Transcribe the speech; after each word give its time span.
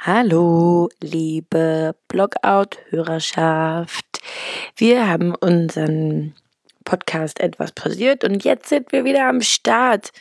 Hallo, 0.00 0.88
liebe 1.02 1.96
Blogout-Hörerschaft. 2.06 4.20
Wir 4.76 5.08
haben 5.08 5.34
unseren 5.34 6.36
Podcast 6.84 7.40
etwas 7.40 7.72
pausiert 7.72 8.22
und 8.22 8.44
jetzt 8.44 8.68
sind 8.68 8.92
wir 8.92 9.04
wieder 9.04 9.28
am 9.28 9.40
Start. 9.40 10.12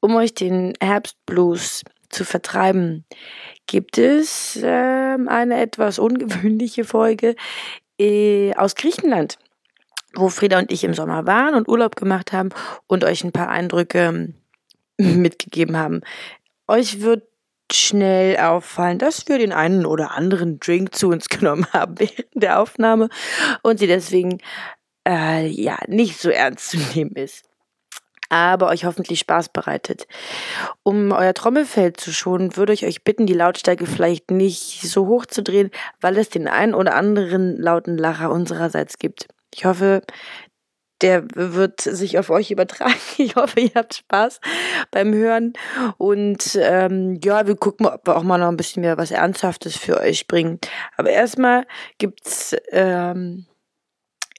Um 0.00 0.16
euch 0.16 0.32
den 0.32 0.72
Herbstblues 0.80 1.82
zu 2.08 2.24
vertreiben, 2.24 3.04
gibt 3.66 3.98
es 3.98 4.56
äh, 4.56 5.18
eine 5.26 5.60
etwas 5.60 5.98
ungewöhnliche 5.98 6.84
Folge 6.84 7.36
äh, 8.00 8.54
aus 8.54 8.74
Griechenland, 8.74 9.38
wo 10.14 10.30
Frieda 10.30 10.58
und 10.58 10.72
ich 10.72 10.82
im 10.82 10.94
Sommer 10.94 11.26
waren 11.26 11.54
und 11.54 11.68
Urlaub 11.68 11.96
gemacht 11.96 12.32
haben 12.32 12.48
und 12.86 13.04
euch 13.04 13.22
ein 13.22 13.32
paar 13.32 13.50
Eindrücke 13.50 14.32
mitgegeben 14.96 15.76
haben. 15.76 16.00
Euch 16.66 17.02
wird 17.02 17.24
schnell 17.72 18.36
auffallen, 18.38 18.98
dass 18.98 19.26
wir 19.28 19.38
den 19.38 19.52
einen 19.52 19.86
oder 19.86 20.12
anderen 20.12 20.60
Drink 20.60 20.94
zu 20.94 21.08
uns 21.08 21.28
genommen 21.30 21.66
haben 21.72 21.98
während 21.98 22.28
der 22.34 22.60
Aufnahme 22.60 23.08
und 23.62 23.78
sie 23.78 23.86
deswegen 23.86 24.38
äh, 25.06 25.46
ja 25.46 25.78
nicht 25.86 26.20
so 26.20 26.30
ernst 26.30 26.70
zu 26.70 26.78
nehmen 26.94 27.14
ist. 27.16 27.44
Aber 28.30 28.68
euch 28.68 28.84
hoffentlich 28.84 29.20
Spaß 29.20 29.50
bereitet. 29.50 30.06
Um 30.82 31.12
euer 31.12 31.34
Trommelfell 31.34 31.92
zu 31.92 32.12
schonen, 32.12 32.56
würde 32.56 32.72
ich 32.72 32.84
euch 32.86 33.04
bitten, 33.04 33.26
die 33.26 33.34
Lautstärke 33.34 33.86
vielleicht 33.86 34.30
nicht 34.30 34.80
so 34.82 35.06
hoch 35.06 35.26
zu 35.26 35.42
drehen, 35.42 35.70
weil 36.00 36.16
es 36.16 36.30
den 36.30 36.48
einen 36.48 36.74
oder 36.74 36.94
anderen 36.94 37.56
lauten 37.56 37.98
Lacher 37.98 38.30
unsererseits 38.30 38.98
gibt. 38.98 39.28
Ich 39.54 39.66
hoffe, 39.66 40.02
der 41.00 41.24
wird 41.34 41.80
sich 41.80 42.18
auf 42.18 42.30
euch 42.30 42.50
übertragen. 42.50 42.94
Ich 43.16 43.36
hoffe, 43.36 43.60
ihr 43.60 43.70
habt 43.74 43.94
Spaß 43.94 44.40
beim 44.90 45.14
Hören. 45.14 45.52
Und 45.98 46.58
ähm, 46.60 47.18
ja, 47.22 47.46
wir 47.46 47.56
gucken, 47.56 47.86
ob 47.86 48.06
wir 48.06 48.16
auch 48.16 48.22
mal 48.22 48.38
noch 48.38 48.48
ein 48.48 48.56
bisschen 48.56 48.82
mehr 48.82 48.98
was 48.98 49.10
Ernsthaftes 49.10 49.76
für 49.76 50.00
euch 50.00 50.26
bringen. 50.26 50.58
Aber 50.96 51.10
erstmal 51.10 51.66
gibt's 51.98 52.56
ähm, 52.70 53.46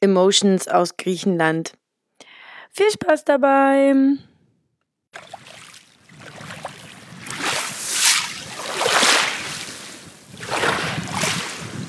Emotions 0.02 0.68
aus 0.68 0.98
Griechenland. 0.98 1.74
Viel 2.72 2.92
Spaß 2.92 3.24
dabei! 3.26 3.94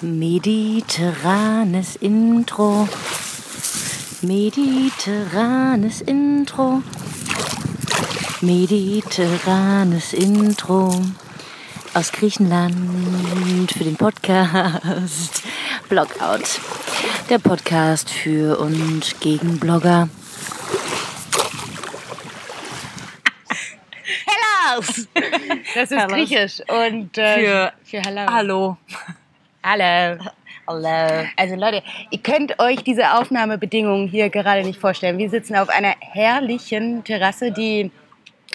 Mediterranes 0.03 1.97
Intro. 1.97 2.87
Mediterranes 4.67 6.00
Intro. 6.00 6.83
Mediterranes 8.41 10.12
Intro 10.12 10.92
aus 11.95 12.12
Griechenland 12.12 13.70
für 13.72 13.84
den 13.84 13.97
Podcast 13.97 15.42
Blogout. 15.89 16.44
Der 17.31 17.39
Podcast 17.39 18.11
für 18.11 18.59
und 18.59 19.20
gegen 19.20 19.59
Blogger. 19.59 20.09
Hellas! 24.27 25.09
Das 25.75 25.91
ist 25.91 25.98
Hellas. 25.98 26.12
griechisch 26.12 26.61
und 26.69 27.17
äh, 27.19 27.39
Für- 27.44 27.72
für 27.84 28.00
Hello. 28.00 28.27
Hallo. 28.31 28.77
Hallo. 29.62 30.19
Hallo. 30.69 31.27
Also 31.36 31.55
Leute, 31.55 31.83
ihr 32.11 32.19
könnt 32.19 32.59
euch 32.59 32.83
diese 32.83 33.12
Aufnahmebedingungen 33.12 34.09
hier 34.09 34.31
gerade 34.31 34.64
nicht 34.64 34.81
vorstellen. 34.81 35.17
Wir 35.17 35.31
sitzen 35.31 35.55
auf 35.55 35.69
einer 35.69 35.95
herrlichen 36.00 37.05
Terrasse, 37.05 37.53
die 37.53 37.92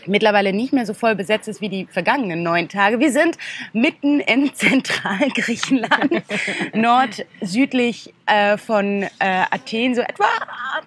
mittlerweile 0.08 0.52
nicht 0.52 0.74
mehr 0.74 0.86
so 0.86 0.94
voll 0.94 1.16
besetzt 1.16 1.48
ist 1.48 1.62
wie 1.62 1.70
die 1.70 1.86
vergangenen 1.86 2.44
neun 2.44 2.68
Tage. 2.68 3.00
Wir 3.00 3.12
sind 3.12 3.38
mitten 3.72 4.20
in 4.20 4.54
Zentralgriechenland, 4.54 6.24
nord-südlich 6.74 8.14
äh, 8.26 8.58
von 8.58 9.04
äh, 9.04 9.08
Athen, 9.20 9.96
so 9.96 10.02
etwa 10.02 10.26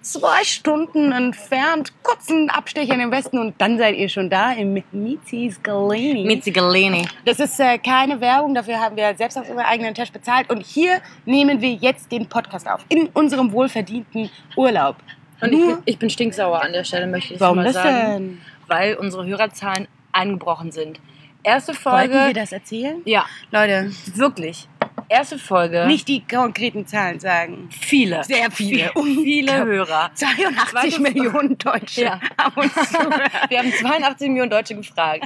zwei 0.01 0.43
Stunden 0.43 1.11
entfernt, 1.11 1.91
kurzen 2.03 2.49
Abstecher 2.49 2.93
in 2.93 2.99
den 2.99 3.11
Westen 3.11 3.39
und 3.39 3.55
dann 3.59 3.77
seid 3.77 3.95
ihr 3.95 4.09
schon 4.09 4.29
da 4.29 4.53
im 4.53 4.81
Mizis 4.91 5.61
Galeni. 5.61 6.25
Mitzigaleni. 6.25 7.07
Das 7.25 7.39
ist 7.39 7.59
äh, 7.59 7.77
keine 7.77 8.19
Werbung, 8.21 8.53
dafür 8.53 8.79
haben 8.79 8.95
wir 8.95 9.15
selbst 9.15 9.37
aus 9.37 9.49
unserer 9.49 9.67
eigenen 9.67 9.93
Tasche 9.93 10.13
bezahlt. 10.13 10.49
Und 10.49 10.65
hier 10.65 11.01
nehmen 11.25 11.61
wir 11.61 11.73
jetzt 11.73 12.11
den 12.11 12.27
Podcast 12.27 12.69
auf, 12.69 12.85
in 12.89 13.07
unserem 13.07 13.51
wohlverdienten 13.51 14.29
Urlaub. 14.55 14.97
Und 15.41 15.51
ich 15.51 15.59
bin, 15.59 15.77
ich 15.85 15.99
bin 15.99 16.09
stinksauer 16.09 16.61
an 16.61 16.73
der 16.73 16.83
Stelle, 16.83 17.07
möchte 17.07 17.33
ich 17.33 17.39
Warum 17.39 17.57
mal 17.57 17.65
das 17.65 17.73
sagen. 17.73 18.13
denn? 18.13 18.41
Weil 18.67 18.95
unsere 18.95 19.25
Hörerzahlen 19.25 19.87
eingebrochen 20.11 20.71
sind. 20.71 20.99
Erste 21.43 21.73
Wollten 21.73 22.11
Folge. 22.11 22.13
wir 22.13 22.33
das 22.33 22.51
erzählen? 22.51 23.01
Ja, 23.05 23.25
Leute, 23.51 23.91
wirklich. 24.15 24.67
Erste 25.09 25.37
Folge. 25.37 25.85
nicht 25.87 26.07
die 26.07 26.25
konkreten 26.25 26.85
Zahlen 26.87 27.19
sagen. 27.19 27.69
viele. 27.71 28.23
Sehr 28.23 28.49
viele. 28.51 28.91
Viele 28.95 29.65
Hörer. 29.65 30.11
82 30.15 30.69
Zweite- 30.71 31.01
Millionen 31.01 31.57
Deutsche 31.57 32.01
Ja. 32.03 32.19
haben 32.37 32.61
uns 32.61 32.73
zugehört. 32.73 33.31
Wir 33.49 33.59
haben 33.59 33.71
82 33.71 34.27
Millionen 34.29 34.49
Deutsche 34.49 34.75
gefragt. 34.75 35.25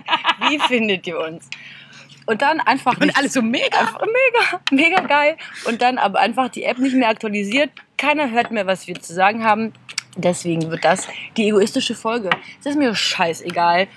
Wie 0.49 0.59
findet 0.59 1.07
ihr 1.07 1.19
uns? 1.19 1.49
Und 2.25 2.41
dann 2.43 2.59
einfach 2.59 2.95
Und 2.99 3.17
alles 3.17 3.33
so 3.33 3.41
mega. 3.41 3.79
Mega, 3.81 4.61
mega 4.71 5.01
geil. 5.01 5.37
Und 5.65 5.81
dann 5.81 5.97
aber 5.97 6.19
einfach 6.19 6.49
die 6.49 6.63
App 6.63 6.77
nicht 6.77 6.95
mehr 6.95 7.09
aktualisiert. 7.09 7.71
Keiner 7.97 8.29
hört 8.29 8.51
mehr, 8.51 8.67
was 8.67 8.85
wir 8.87 8.95
zu 9.01 9.13
sagen 9.13 9.43
haben. 9.43 9.73
Deswegen 10.15 10.69
wird 10.69 10.83
das 10.85 11.07
die 11.37 11.47
egoistische 11.47 11.95
Folge. 11.95 12.29
Es 12.59 12.65
ist 12.67 12.77
mir 12.77 12.93
scheißegal, 12.93 13.87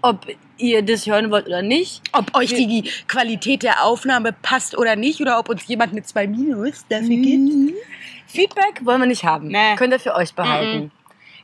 ob 0.00 0.26
ihr 0.58 0.82
das 0.82 1.06
hören 1.06 1.30
wollt 1.30 1.46
oder 1.46 1.62
nicht. 1.62 2.02
Ob 2.12 2.36
euch 2.36 2.54
die 2.54 2.90
Qualität 3.08 3.62
der 3.62 3.84
Aufnahme 3.84 4.32
passt 4.32 4.76
oder 4.76 4.96
nicht, 4.96 5.20
oder 5.20 5.38
ob 5.38 5.48
uns 5.48 5.66
jemand 5.66 5.92
mit 5.92 6.06
zwei 6.06 6.26
Minus 6.26 6.84
dafür 6.88 7.16
gibt. 7.16 7.74
Feedback 8.26 8.84
wollen 8.84 9.00
wir 9.00 9.06
nicht 9.06 9.24
haben. 9.24 9.48
Nee. 9.48 9.76
Könnt 9.76 9.92
ihr 9.92 10.00
für 10.00 10.14
euch 10.14 10.34
behalten. 10.34 10.90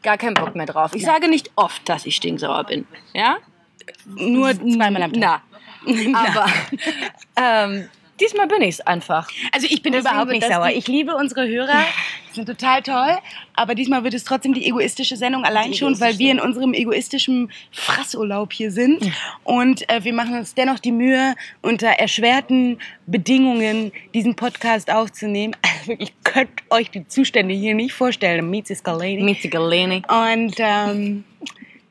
Gar 0.02 0.18
keinen 0.18 0.34
Bock 0.34 0.54
mehr 0.54 0.66
drauf. 0.66 0.92
Ich 0.94 1.04
sage 1.04 1.28
nicht 1.28 1.50
oft, 1.54 1.88
dass 1.88 2.06
ich 2.06 2.16
stinksauer 2.16 2.64
bin. 2.64 2.86
Ja? 3.14 3.38
Nur 4.04 4.52
zweimal 4.54 5.02
am 5.02 5.12
Tag. 5.12 5.20
Na. 5.20 5.42
Aber 6.14 6.46
ähm, 7.36 7.88
diesmal 8.22 8.46
bin 8.46 8.62
ich 8.62 8.76
es 8.76 8.80
einfach. 8.80 9.28
Also 9.52 9.66
ich 9.68 9.82
bin 9.82 9.94
überhaupt 9.94 10.30
nicht 10.30 10.46
sauer. 10.46 10.70
Ich 10.70 10.86
liebe 10.86 11.14
unsere 11.14 11.46
Hörer, 11.48 11.84
sind 12.32 12.46
total 12.46 12.82
toll. 12.82 13.18
Aber 13.54 13.74
diesmal 13.74 14.04
wird 14.04 14.14
es 14.14 14.24
trotzdem 14.24 14.54
die 14.54 14.66
egoistische 14.66 15.16
Sendung, 15.16 15.44
allein 15.44 15.72
Die 15.72 15.78
schon, 15.78 15.98
weil 16.00 16.18
wir 16.18 16.30
in 16.30 16.40
unserem 16.40 16.72
egoistischen 16.72 17.50
Frassurlaub 17.70 18.52
hier 18.52 18.70
sind. 18.70 19.10
Und 19.44 19.88
äh, 19.90 20.04
wir 20.04 20.12
machen 20.12 20.36
uns 20.36 20.54
dennoch 20.54 20.78
die 20.78 20.92
Mühe, 20.92 21.34
unter 21.60 21.88
erschwerten 21.88 22.78
Bedingungen 23.06 23.92
diesen 24.14 24.34
Podcast 24.34 24.90
aufzunehmen. 24.90 25.56
Also 25.82 25.94
ihr 25.98 26.10
könnt 26.22 26.50
euch 26.70 26.90
die 26.92 27.08
Zustände 27.08 27.54
hier 27.54 27.74
nicht 27.74 27.92
vorstellen. 27.92 28.48
Mizis 28.48 28.84
Galeni. 28.84 29.24
Mitzigaleni. 29.24 30.04
Und 30.06 30.54
ähm, 30.58 31.24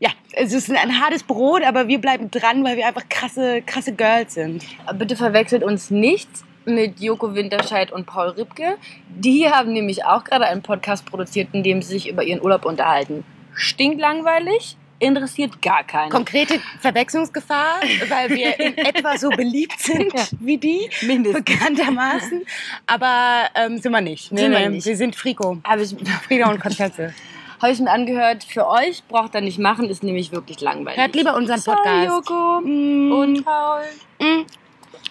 ja, 0.01 0.09
es 0.33 0.51
ist 0.51 0.69
ein 0.71 0.99
hartes 0.99 1.21
Brot, 1.23 1.63
aber 1.63 1.87
wir 1.87 2.01
bleiben 2.01 2.31
dran, 2.31 2.63
weil 2.63 2.75
wir 2.75 2.87
einfach 2.87 3.07
krasse, 3.07 3.61
krasse 3.61 3.93
Girls 3.93 4.33
sind. 4.33 4.65
Bitte 4.95 5.15
verwechselt 5.15 5.63
uns 5.63 5.91
nicht 5.91 6.27
mit 6.65 6.99
Joko 6.99 7.35
Winterscheid 7.35 7.91
und 7.91 8.07
Paul 8.07 8.29
Ripke. 8.29 8.77
Die 9.09 9.47
haben 9.47 9.73
nämlich 9.73 10.03
auch 10.03 10.23
gerade 10.23 10.45
einen 10.47 10.63
Podcast 10.63 11.05
produziert, 11.05 11.49
in 11.53 11.61
dem 11.61 11.83
sie 11.83 11.93
sich 11.93 12.09
über 12.09 12.23
ihren 12.23 12.41
Urlaub 12.41 12.65
unterhalten. 12.65 13.23
Stinklangweilig, 13.53 14.75
interessiert 15.01 15.61
gar 15.61 15.83
keinen. 15.83 16.09
Konkrete 16.09 16.59
Verwechslungsgefahr, 16.79 17.81
weil 18.07 18.29
wir 18.29 18.59
in 18.59 18.77
etwa 18.77 19.17
so 19.17 19.29
beliebt 19.29 19.79
sind 19.79 20.13
Ja. 20.13 20.23
wie 20.39 20.57
die, 20.57 20.89
Mindestens. 21.01 21.43
bekanntermaßen. 21.43 22.41
Aber 22.87 23.49
ähm, 23.55 23.77
sind 23.79 23.91
wir 23.91 24.01
nicht. 24.01 24.29
Sind 24.29 24.51
wir 24.51 24.69
nicht. 24.69 24.85
Wir 24.85 24.95
sind 24.95 25.15
Frico. 25.15 25.57
Habe 25.63 25.81
ich, 25.83 25.95
Frieda 26.27 26.49
und 26.49 26.59
Konstanze. 26.59 27.13
Hab 27.61 27.69
ich 27.69 27.79
mir 27.79 27.91
angehört. 27.91 28.43
Für 28.43 28.67
euch 28.67 29.03
braucht 29.07 29.35
ihr 29.35 29.41
nicht 29.41 29.59
machen, 29.59 29.89
ist 29.89 30.03
nämlich 30.03 30.31
wirklich 30.31 30.61
langweilig. 30.61 30.99
Hört 30.99 31.15
lieber 31.15 31.35
unseren 31.35 31.59
Sorry, 31.59 31.77
Podcast. 31.77 32.07
Joko 32.07 32.61
Mm. 32.61 33.11
und 33.11 33.45
Paul. 33.45 33.83
Mm. 34.19 34.45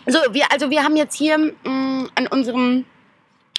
So, 0.07 0.19
wir, 0.33 0.51
also 0.51 0.71
wir 0.71 0.83
haben 0.83 0.97
jetzt 0.97 1.15
hier 1.17 1.39
mm, 1.39 2.09
an 2.15 2.27
unserem 2.31 2.85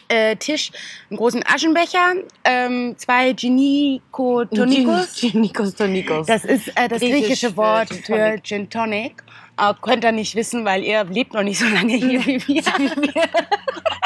äh, 0.09 0.35
Tisch 0.35 0.71
einen 1.09 1.17
großen 1.17 1.43
Aschenbecher, 1.45 2.13
ähm, 2.43 2.95
zwei 2.97 3.31
Geniko 3.33 4.43
Tonicos. 4.45 5.23
Nikos 5.33 5.75
Tonikos. 5.75 6.27
Das 6.27 6.43
ist 6.43 6.67
äh, 6.75 6.89
das 6.89 6.99
Griechisch 6.99 7.19
griechische 7.21 7.49
für 7.51 7.57
Wort 7.57 7.89
Gin 7.89 8.03
für. 8.03 8.41
Gin 8.43 8.69
Tonic. 8.69 9.23
Äh, 9.57 9.73
könnt 9.81 10.03
ihr 10.03 10.11
nicht 10.11 10.35
wissen, 10.35 10.65
weil 10.65 10.83
ihr 10.83 11.03
lebt 11.05 11.33
noch 11.33 11.43
nicht 11.43 11.59
so 11.59 11.65
lange 11.67 11.93
hier 11.93 12.25
wie 12.25 12.47
wir. 12.47 12.63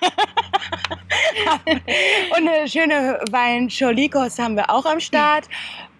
Und 2.36 2.48
eine 2.48 2.68
schöne 2.68 3.20
Wein 3.30 3.68
Cholikos 3.68 4.38
haben 4.38 4.56
wir 4.56 4.70
auch 4.70 4.86
am 4.86 5.00
Start. 5.00 5.48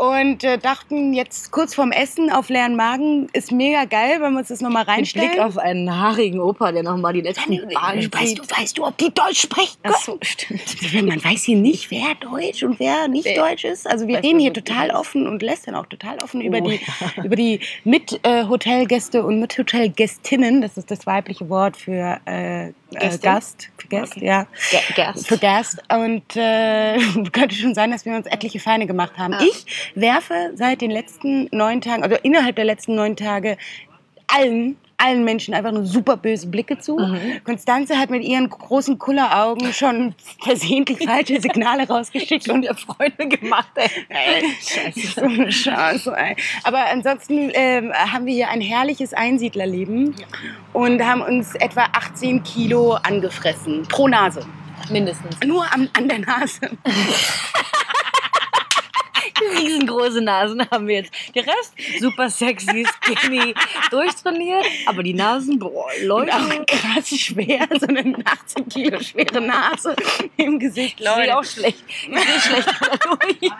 Und 0.00 0.44
äh, 0.44 0.56
dachten 0.56 1.12
jetzt 1.12 1.50
kurz 1.50 1.75
vorm 1.75 1.93
Essen 1.93 2.31
auf 2.32 2.49
leeren 2.49 2.75
Magen 2.75 3.29
ist 3.35 3.52
mega 3.52 3.85
geil, 3.85 4.17
wenn 4.20 4.32
wir 4.32 4.38
uns 4.38 4.49
das 4.49 4.62
nochmal 4.62 4.85
reinstellen. 4.85 5.29
Blick 5.32 5.41
auf 5.43 5.58
einen 5.58 5.94
haarigen 5.94 6.41
Opa, 6.41 6.73
der 6.73 6.82
nochmal 6.82 7.12
die 7.12 7.20
letzten 7.20 7.56
Bahnen 7.75 8.11
weißt, 8.12 8.26
zieht. 8.29 8.38
du, 8.38 8.56
weißt 8.56 8.79
du, 8.79 8.87
ob 8.87 8.97
die 8.97 9.12
Deutsch 9.12 9.43
sprechen 9.43 9.76
Ach 9.82 9.97
so, 9.99 10.19
stimmt. 10.23 10.61
Man 11.06 11.23
weiß 11.23 11.44
hier 11.44 11.58
nicht, 11.58 11.91
wer 11.91 12.14
Deutsch 12.19 12.62
und 12.62 12.81
wer 12.81 13.08
nicht 13.08 13.26
Nee. 13.26 13.35
Deutsch 13.35 13.64
ist. 13.64 13.87
Also 13.87 14.06
wir 14.06 14.17
Weiß 14.17 14.25
reden 14.25 14.38
hier 14.41 14.55
total 14.55 14.87
nicht. 14.87 14.97
offen 14.97 15.26
und 15.26 15.43
lästern 15.43 15.75
auch 15.75 15.87
total 15.87 16.19
offen 16.20 16.41
über 16.41 16.58
Oh, 16.62 16.69
die, 16.70 16.81
über 17.23 17.37
die 17.37 17.61
Mit-Hotelgäste 17.85 19.23
und 19.25 19.38
Mit-Hotelgästinnen. 19.41 20.61
Das 20.62 20.76
ist 20.76 20.91
das 20.91 21.06
weibliche 21.06 21.49
Wort 21.49 21.76
für 21.76 22.19
äh, 22.26 22.69
äh, 22.69 22.73
Gästin? 22.93 23.20
Gast. 23.20 23.69
Für 23.76 23.88
Gast, 23.88 24.17
ja. 24.17 24.46
Ga- 24.73 24.94
Gast. 24.96 25.29
Für 25.29 25.38
Gast. 25.38 25.82
Und 25.93 26.37
äh, 26.37 26.99
könnte 27.32 27.55
schon 27.55 27.75
sein, 27.75 27.91
dass 27.91 28.05
wir 28.05 28.14
uns 28.17 28.26
etliche 28.26 28.61
Feinde 28.61 28.87
gemacht 28.87 29.12
haben. 29.17 29.35
Ja. 29.35 29.41
Ich 29.43 29.67
werfe 29.95 30.53
seit 30.55 30.81
den 30.81 30.91
letzten 30.91 31.49
neun 31.53 31.81
Tagen, 31.81 32.03
also 32.03 32.17
innerhalb 32.23 32.57
der 32.57 32.65
letzten 32.65 32.95
neun 32.95 33.17
Tage, 33.17 33.57
allen, 34.27 34.77
allen 34.97 35.25
Menschen 35.25 35.55
einfach 35.55 35.73
nur 35.73 35.87
super 35.87 36.17
böse 36.17 36.47
Blicke 36.47 36.79
zu. 36.79 36.99
Mhm. 36.99 37.43
Konstanze 37.45 37.99
hat 37.99 38.11
mit 38.11 38.23
ihren 38.23 38.49
großen 38.51 38.99
Kulleraugen 38.99 39.73
schon 39.73 40.15
versehentlich 40.43 41.05
falsche 41.05 41.41
Signale 41.41 41.89
rausgeschickt 41.89 42.49
und 42.49 42.61
mir 42.61 42.75
Freunde 42.75 43.29
gemacht, 43.29 43.71
ey. 43.77 44.45
Scheiße, 44.61 45.07
so 45.15 45.23
eine 45.23 45.49
Chance, 45.49 46.15
ey. 46.17 46.37
Aber 46.65 46.87
ansonsten 46.91 47.51
ähm, 47.55 47.93
haben 47.93 48.27
wir 48.27 48.35
hier 48.35 48.49
ein 48.51 48.61
herrliches 48.61 49.15
Einsiedlerleben 49.15 50.15
und 50.73 51.03
haben 51.05 51.23
uns 51.23 51.55
etwa 51.55 51.87
18 51.93 52.43
Kilo 52.43 52.95
angefressen 52.95 53.83
pro 53.89 54.07
Nase. 54.09 54.47
Mindestens. 54.91 55.37
Nur 55.45 55.65
am, 55.73 55.89
an 55.97 56.09
der 56.09 56.19
Nase. 56.21 56.61
Riesengroße 59.59 60.21
Nasen 60.21 60.69
haben 60.71 60.87
wir 60.87 60.97
jetzt. 60.97 61.13
Der 61.35 61.47
Rest, 61.47 61.75
super 62.01 62.29
sexy, 62.31 62.87
skinny, 63.03 63.55
durchtrainiert. 63.91 64.67
Aber 64.87 65.03
die 65.03 65.15
Nasen, 65.15 65.59
boah, 65.59 65.87
Und 66.01 66.07
Leute. 66.07 66.33
auch 66.35 66.67
krass 66.67 67.09
schwer, 67.09 67.67
so 67.79 67.87
eine 67.87 68.15
18 68.25 68.69
Kilo 68.69 69.01
schwere 69.01 69.41
Nase 69.41 69.97
im 70.37 70.59
Gesicht. 70.59 71.01
Leute. 71.01 71.37
auch 71.37 71.45
schlecht. 71.45 71.83
Sehe 72.05 72.41
schlecht 72.41 72.69
dadurch. 72.81 73.53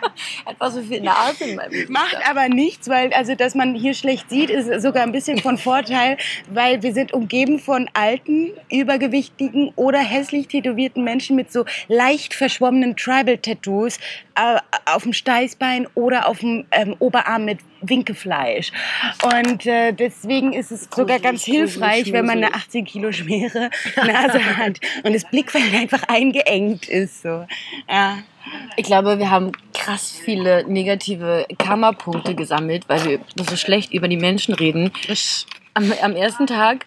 Einfach 0.44 0.71
so 0.71 0.82
viel 0.82 1.00
Nase 1.00 1.44
in 1.44 1.56
meinem 1.56 1.71
Gesicht. 1.71 1.91
Macht 1.91 2.17
aber 2.29 2.49
nichts, 2.49 2.88
weil 2.88 3.12
also 3.12 3.35
dass 3.35 3.55
man 3.55 3.75
hier 3.75 3.94
schlecht 3.94 4.29
sieht, 4.31 4.50
ist 4.50 4.82
sogar 4.82 5.03
ein 5.03 5.12
bisschen 5.12 5.38
von 5.38 5.59
Vorteil, 5.59 6.17
weil 6.50 6.82
wir 6.82 6.93
sind 6.93 7.12
umgeben 7.12 7.59
von 7.59 7.88
alten, 7.94 8.50
übergewichtigen 8.71 9.73
oder 9.77 9.99
hässlich 9.99 10.49
tätowierten 10.49 11.05
Menschen 11.05 11.37
mit 11.37 11.53
so 11.53 11.65
leicht 11.88 12.35
verschwommenen 12.35 12.97
Tribal-Tattoos 12.97 13.99
äh, 14.35 14.59
auf 14.87 15.03
dem 15.05 15.12
Steißbein 15.12 15.69
oder 15.94 16.28
auf 16.28 16.38
dem 16.40 16.67
ähm, 16.70 16.94
Oberarm 16.99 17.44
mit 17.44 17.58
Winkefleisch. 17.82 18.72
Und 19.25 19.67
äh, 19.67 19.93
deswegen 19.93 20.52
ist 20.52 20.70
es 20.70 20.82
sogar 20.84 21.19
Gruselig, 21.19 21.22
ganz 21.22 21.44
hilfreich, 21.44 21.90
gruselig, 22.05 22.12
wenn 22.12 22.26
man 22.26 22.38
eine 22.38 22.46
gruselig. 22.49 22.67
18 22.67 22.84
Kilo 22.84 23.12
schwere 23.12 23.70
Nase 23.96 24.56
hat 24.56 24.81
und 25.05 25.14
das 25.14 25.25
Blickfeld 25.25 25.72
einfach 25.75 26.02
eingeengt 26.08 26.88
ist. 26.88 27.22
So. 27.22 27.46
Ja. 27.88 28.19
Ich 28.76 28.84
glaube, 28.84 29.19
wir 29.19 29.31
haben 29.31 29.52
krass 29.75 30.11
viele 30.25 30.64
negative 30.67 31.46
Karma-Punkte 31.58 32.34
gesammelt, 32.34 32.88
weil 32.88 33.05
wir 33.05 33.20
so 33.49 33.56
schlecht 33.56 33.93
über 33.93 34.08
die 34.08 34.17
Menschen 34.17 34.55
reden. 34.55 34.90
Am, 35.75 35.93
am 36.02 36.17
ersten 36.17 36.46
Tag, 36.46 36.87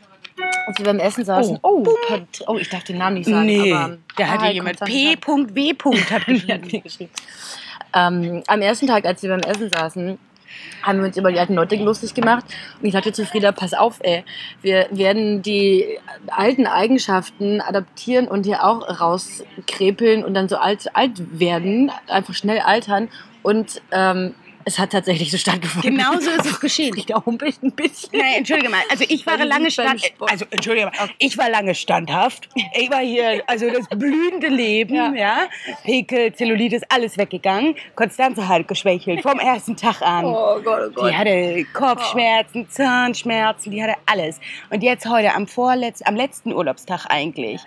als 0.68 0.77
wir 0.80 0.85
beim 0.85 1.00
Essen 1.00 1.24
saßen. 1.24 1.59
Oh, 1.62 1.83
Pat- 2.07 2.44
oh 2.47 2.57
ich 2.57 2.69
darf 2.69 2.83
den 2.83 2.97
Namen 2.97 3.18
nicht 3.18 3.30
sagen. 3.30 3.45
Nee, 3.45 3.71
aber, 3.71 3.97
da 4.18 4.27
hatte 4.27 4.44
Ah, 4.45 4.51
jemand 4.51 4.80
P.W. 4.80 5.74
hat 6.09 6.83
geschrieben. 6.83 7.12
Ähm, 7.94 8.44
am 8.48 8.62
ersten 8.62 8.88
Tag, 8.88 9.06
als 9.06 9.24
wir 9.24 9.30
beim 9.30 9.42
Essen 9.42 9.69
saßen, 9.69 10.18
haben 10.84 11.00
wir 11.00 11.07
uns 11.07 11.18
über 11.18 11.31
die 11.31 11.40
alten 11.40 11.56
Leute 11.56 11.75
lustig 11.78 12.13
gemacht. 12.13 12.45
Und 12.80 12.88
ich 12.88 12.94
sagte 12.94 13.12
zu 13.12 13.25
Frieda, 13.25 13.51
pass 13.51 13.74
auf, 13.74 14.00
ey, 14.01 14.24
wir 14.62 14.88
werden 14.92 15.42
die 15.42 15.98
alten 16.28 16.68
Eigenschaften 16.68 17.62
adaptieren 17.62 18.28
und 18.28 18.45
hier 18.45 18.63
auch 18.63 19.00
rauskrepeln 19.00 20.24
und 20.24 20.34
dann 20.34 20.50
so 20.50 20.57
alt, 20.57 20.95
alt 20.95 21.40
werden, 21.40 21.92
einfach 22.07 22.34
schnell 22.34 22.60
altern. 22.60 23.10
Und 23.42 23.81
ähm, 23.92 24.36
es 24.65 24.80
hat 24.80 24.92
tatsächlich 24.92 25.31
so 25.31 25.38
stattgefunden. 25.38 25.98
Genauso 25.98 26.30
ist 26.31 26.45
es 26.45 26.60
geschehen. 26.60 26.94
Frieda 26.94 27.24
humpelt 27.25 27.62
ein 27.63 27.71
bisschen. 27.71 28.18
Nein, 28.18 28.36
entschuldige 28.38 28.69
mal. 28.69 28.81
Also 28.89 29.06
ich 29.07 29.25
war 29.25 29.38
lange 29.44 29.71
stand, 29.71 30.01
also 30.19 30.45
entschuldige 30.50 30.88
mal. 30.88 31.10
Ich 31.18 31.38
war 31.38 31.50
lange 31.50 31.75
standhaft. 31.75 32.50
Ich 32.74 32.89
war 32.89 33.00
hier, 33.00 33.44
also 33.48 33.69
das 33.69 33.88
blühende 33.89 34.48
Leben, 34.48 34.95
ja. 34.95 35.13
Ja. 35.13 35.48
Pickel, 35.83 36.33
Zellulitis, 36.33 36.81
alles 36.89 37.18
weggegangen. 37.18 37.75
Konstanze 37.95 38.48
hat 38.48 38.68
geschwächelt 38.68 39.21
vom 39.21 39.39
ersten 39.39 39.75
Tag 39.75 40.01
an. 40.01 40.25
Oh 40.25 40.60
Gott, 40.63 40.94
oh 40.95 41.07
Die 41.07 41.16
hatte 41.16 41.66
Kopfschmerzen, 41.74 42.69
Zahnschmerzen, 42.69 43.71
die 43.71 43.81
hatte 43.81 43.95
alles. 44.06 44.39
Und 44.69 44.83
jetzt 44.83 45.06
heute 45.07 45.33
am 45.33 45.48
vorletzten, 45.48 46.07
am 46.07 46.16
letzten 46.16 46.54
Urlaubstag 46.54 47.06
eigentlich, 47.09 47.62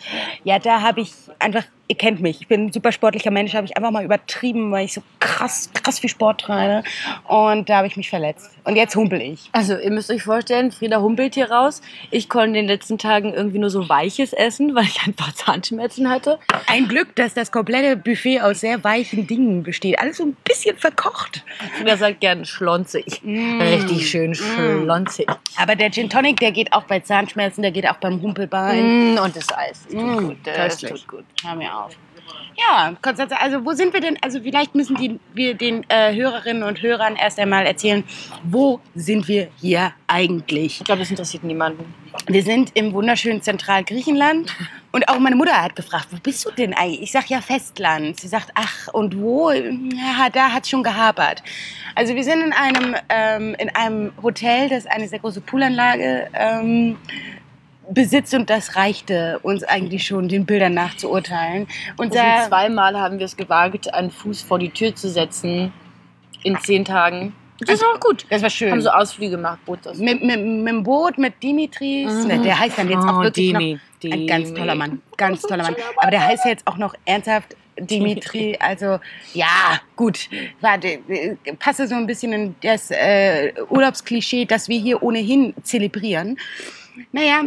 ja, 0.45 0.59
da 0.59 0.83
habe 0.83 1.01
ich 1.01 1.13
einfach, 1.39 1.65
ihr 1.89 1.97
kennt 1.97 2.21
mich, 2.21 2.41
ich 2.41 2.49
bin 2.49 2.67
ein 2.67 2.73
super 2.73 2.91
sportlicher 2.93 3.31
Mensch, 3.31 3.55
habe 3.55 3.67
ich 3.67 3.77
einfach 3.77 3.91
mal 3.91 4.05
übertrieben, 4.05 4.73
weil 4.73 4.85
ich 4.87 4.93
so 4.95 5.03
krass, 5.21 5.71
krass 5.73 5.99
viel 5.99 6.11
Sport 6.11 6.41
treibe. 6.43 6.83
Und 7.29 7.69
da 7.69 7.79
habe 7.79 7.87
ich 7.87 7.97
mich 7.97 8.11
verletzt. 8.11 8.51
Und 8.65 8.77
jetzt 8.77 8.97
humpel 8.97 9.21
ich. 9.21 9.49
Also, 9.53 9.77
ihr 9.79 9.91
müsst 9.93 10.11
euch 10.11 10.23
vorstellen, 10.25 10.73
Frieda 10.73 11.01
humpelt 11.01 11.35
hier 11.35 11.51
raus. 11.51 11.83
Ich 12.11 12.29
konnte 12.29 12.47
in 12.49 12.55
den 12.55 12.67
letzten 12.67 12.99
Tagen 12.99 13.33
irgendwie 13.35 13.59
nur 13.59 13.71
so 13.71 13.89
Weiches 13.89 14.33
essen, 14.33 14.75
weil 14.75 14.85
ich 14.85 15.01
einfach 15.07 15.33
Zahnschmerzen 15.35 16.11
hatte. 16.11 16.39
Ein 16.67 16.89
Glück, 16.89 17.15
dass 17.15 17.35
das 17.35 17.53
komplette 17.53 17.97
Buffet 17.97 18.41
aus 18.41 18.61
sehr 18.61 18.83
weichen 18.83 19.27
Dingen 19.27 19.63
besteht. 19.63 19.99
Alles 20.01 20.17
so 20.17 20.25
ein 20.25 20.37
bisschen 20.45 20.77
verkocht. 20.77 21.45
Frieda 21.77 21.97
sagt 21.97 22.21
gern 22.21 22.45
schlonzig. 22.45 23.21
Richtig 23.25 24.11
schön 24.11 24.35
schlonzig. 24.35 25.27
Aber 25.57 25.77
der 25.77 25.91
Gin 25.91 26.11
Tonic, 26.11 26.41
der 26.41 26.53
geht 26.53 26.73
auch 26.73 26.85
bei 26.85 27.01
Zahnschmerzen, 27.01 27.63
der 27.63 27.71
geht 27.71 27.89
auch 27.89 27.97
beim 27.99 28.21
Humpelbein. 28.21 29.15
Mm, 29.15 29.19
und 29.19 29.37
das 29.37 29.53
Eis. 29.57 29.85
Das 29.85 29.93
tut 29.93 30.03
Mm, 30.03 30.27
gut. 30.29 30.37
Das 30.45 30.57
köstlich. 30.57 30.91
tut 30.91 31.09
gut. 31.09 31.25
Hör 31.45 31.55
mir 31.55 31.76
auf. 31.85 31.97
Ja, 32.57 32.95
Konstanze, 33.03 33.39
also 33.39 33.65
wo 33.65 33.73
sind 33.73 33.93
wir 33.93 34.01
denn? 34.01 34.17
Also 34.23 34.41
vielleicht 34.41 34.75
müssen 34.75 34.97
die, 34.97 35.21
wir 35.35 35.55
den 35.55 35.85
äh, 35.89 36.15
Hörerinnen 36.15 36.63
und 36.63 36.81
Hörern 36.83 37.15
erst 37.15 37.39
einmal 37.39 37.67
erzählen, 37.67 38.03
wo 38.45 38.81
sind 38.95 39.29
wir 39.29 39.49
hier 39.61 39.93
eigentlich? 40.07 40.81
Ich 40.81 40.85
glaube, 40.85 41.01
das 41.01 41.11
interessiert 41.11 41.45
niemanden. 41.45 41.95
Wir 42.27 42.43
sind 42.43 42.71
im 42.75 42.95
wunderschönen 42.95 43.43
Zentralgriechenland 43.43 44.57
und 44.93 45.09
auch 45.09 45.19
meine 45.19 45.37
Mutter 45.37 45.63
hat 45.63 45.77
gefragt, 45.77 46.09
wo 46.11 46.17
bist 46.17 46.47
du 46.47 46.51
denn 46.51 46.73
eigentlich? 46.73 47.03
Ich 47.03 47.13
sag 47.13 47.29
ja 47.29 47.43
Festland. 47.43 48.19
Sie 48.19 48.29
sagt, 48.29 48.51
ach 48.55 48.89
und 48.95 49.19
wo? 49.21 49.51
Ja, 49.51 50.31
da 50.33 50.51
hat 50.53 50.67
schon 50.67 50.83
gehapert. 50.83 51.43
Also 51.95 52.15
wir 52.15 52.25
sind 52.25 52.43
in 52.43 52.53
einem, 52.55 52.97
ähm, 53.11 53.55
in 53.59 53.69
einem 53.69 54.13
Hotel, 54.23 54.71
das 54.71 54.87
eine 54.87 55.09
sehr 55.09 55.19
große 55.19 55.43
Poolanlage 55.43 56.29
ähm, 56.33 56.97
besitzt 57.91 58.35
und 58.35 58.51
das 58.51 58.77
reichte 58.77 59.39
uns 59.43 59.63
eigentlich 59.63 60.07
schon, 60.07 60.29
den 60.29 60.45
Bildern 60.47 60.75
nach 60.75 60.97
zu 60.97 61.11
urteilen. 61.11 61.67
Und 61.97 62.17
Also 62.17 62.19
da, 62.19 62.49
zweimal 62.49 62.99
haben 62.99 63.19
wir 63.19 63.27
es 63.27 63.37
gewagt, 63.37 63.93
einen 63.95 64.11
Fuß 64.11 64.43
vor 64.43 64.59
die 64.59 64.71
Tür 64.71 64.95
zu 64.95 65.09
setzen. 65.09 65.73
In 66.43 66.59
zehn 66.61 66.85
Tagen. 66.85 67.35
Das 67.61 67.81
war 67.81 67.95
auch 67.95 68.01
gut. 68.01 68.27
das 68.29 68.43
war 68.43 68.51
schön. 68.51 68.71
Haben 68.71 68.83
so 68.83 68.91
Ausflüge 68.91 69.33
gemacht, 69.37 69.59
Boot 69.65 69.87
aus. 69.87 69.97
mit, 69.99 70.23
mit, 70.23 70.39
mit 70.39 70.69
dem 70.69 70.83
Boot, 70.83 71.17
mit 71.17 71.43
Dimitris, 71.43 72.13
Mhm. 72.27 72.43
der 72.43 72.59
heißt 72.59 72.77
dann 72.79 72.89
jetzt 72.91 73.05
auch 73.05 73.19
Oh, 73.19 73.23
wirklich 73.23 73.53
Dimi, 73.53 73.81
noch, 74.05 74.13
ein 74.13 74.27
ganz 74.27 74.53
toller 74.53 74.75
Mann, 74.75 75.01
ganz 75.17 75.41
toller 75.43 75.63
Mann. 75.65 75.75
Aber 75.97 76.11
der 76.11 76.25
heißt 76.25 76.45
ja 76.45 76.51
jetzt 76.51 76.67
auch 76.67 76.77
noch 76.77 76.95
ernsthaft 77.07 77.57
Dimitri, 77.79 78.57
also 78.61 79.01
ja, 79.35 79.81
gut, 79.97 80.29
warte, 80.61 80.99
passe 81.59 81.87
so 81.87 81.95
ein 81.95 82.07
bisschen 82.07 82.33
in 82.33 82.55
das 82.63 82.91
äh, 82.91 83.53
Urlaubsklischee, 83.69 84.45
das 84.45 84.69
wir 84.69 84.79
hier 84.79 85.03
ohnehin 85.03 85.55
zelebrieren. 85.63 86.39
Naja, 87.13 87.43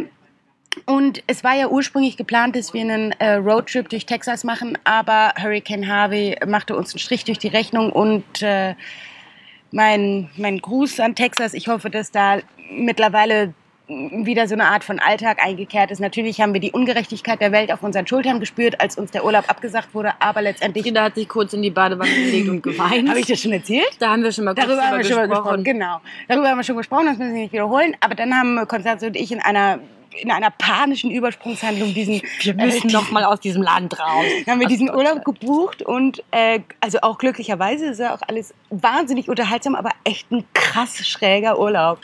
und 0.86 1.22
es 1.26 1.42
war 1.42 1.56
ja 1.56 1.68
ursprünglich 1.68 2.16
geplant, 2.16 2.56
dass 2.56 2.72
wir 2.72 2.82
einen 2.82 3.12
äh, 3.12 3.34
Roadtrip 3.34 3.88
durch 3.88 4.06
Texas 4.06 4.44
machen, 4.44 4.78
aber 4.84 5.32
Hurricane 5.40 5.86
Harvey 5.86 6.36
machte 6.46 6.76
uns 6.76 6.92
einen 6.92 7.00
Strich 7.00 7.24
durch 7.24 7.38
die 7.38 7.48
Rechnung 7.48 7.90
und 7.90 8.42
äh, 8.42 8.74
mein, 9.72 10.30
mein 10.36 10.58
Gruß 10.58 11.00
an 11.00 11.14
Texas. 11.14 11.54
Ich 11.54 11.68
hoffe, 11.68 11.90
dass 11.90 12.10
da 12.10 12.38
mittlerweile 12.70 13.54
wieder 13.88 14.46
so 14.46 14.54
eine 14.54 14.66
Art 14.66 14.84
von 14.84 15.00
Alltag 15.00 15.42
eingekehrt 15.44 15.90
ist. 15.90 15.98
Natürlich 15.98 16.40
haben 16.40 16.54
wir 16.54 16.60
die 16.60 16.70
Ungerechtigkeit 16.70 17.40
der 17.40 17.50
Welt 17.50 17.72
auf 17.72 17.82
unseren 17.82 18.06
Schultern 18.06 18.38
gespürt, 18.38 18.80
als 18.80 18.96
uns 18.96 19.10
der 19.10 19.24
Urlaub 19.24 19.48
abgesagt 19.48 19.94
wurde, 19.94 20.12
aber 20.20 20.42
letztendlich... 20.42 20.84
Frieda 20.84 21.02
hat 21.02 21.16
sich 21.16 21.28
kurz 21.28 21.52
in 21.52 21.62
die 21.62 21.70
Badewanne 21.70 22.10
gelegt 22.10 22.48
und 22.48 22.62
geweint. 22.62 23.08
Habe 23.08 23.18
ich 23.18 23.26
das 23.26 23.40
schon 23.40 23.52
erzählt? 23.52 23.90
da 23.98 24.10
haben 24.10 24.22
wir 24.22 24.30
schon 24.30 24.44
mal 24.44 24.54
kurz 24.54 24.66
Darüber 24.66 24.82
haben 24.82 24.98
wir 24.98 25.02
drüber 25.02 25.08
schon 25.08 25.16
mal 25.16 25.28
gesprochen. 25.28 25.64
Genau. 25.64 26.00
Darüber 26.28 26.48
haben 26.48 26.58
wir 26.58 26.64
schon 26.64 26.76
gesprochen, 26.76 27.06
das 27.06 27.18
müssen 27.18 27.34
wir 27.34 27.42
nicht 27.42 27.52
wiederholen. 27.52 27.96
Aber 28.00 28.14
dann 28.14 28.32
haben 28.32 28.68
Konstanze 28.68 29.08
und 29.08 29.16
ich 29.16 29.32
in 29.32 29.40
einer, 29.40 29.80
in 30.12 30.30
einer 30.30 30.50
panischen 30.50 31.10
Übersprungshandlung 31.10 31.94
diesen. 31.94 32.20
Wir 32.40 32.54
müssen 32.54 32.88
äh, 32.88 32.92
noch 32.92 33.10
mal 33.10 33.24
aus 33.24 33.40
diesem 33.40 33.62
Land 33.62 33.98
raus. 33.98 34.24
haben 34.48 34.60
wir 34.60 34.66
diesen 34.66 34.90
Urlaub 34.90 35.24
gebucht 35.24 35.82
und 35.82 36.22
äh, 36.30 36.60
also 36.80 36.98
auch 37.02 37.18
glücklicherweise 37.18 37.86
ist 37.86 38.00
ja 38.00 38.14
auch 38.14 38.22
alles 38.26 38.54
wahnsinnig 38.70 39.28
unterhaltsam, 39.28 39.74
aber 39.74 39.90
echt 40.04 40.30
ein 40.30 40.44
krass 40.54 40.96
schräger 41.06 41.58
Urlaub. 41.58 41.98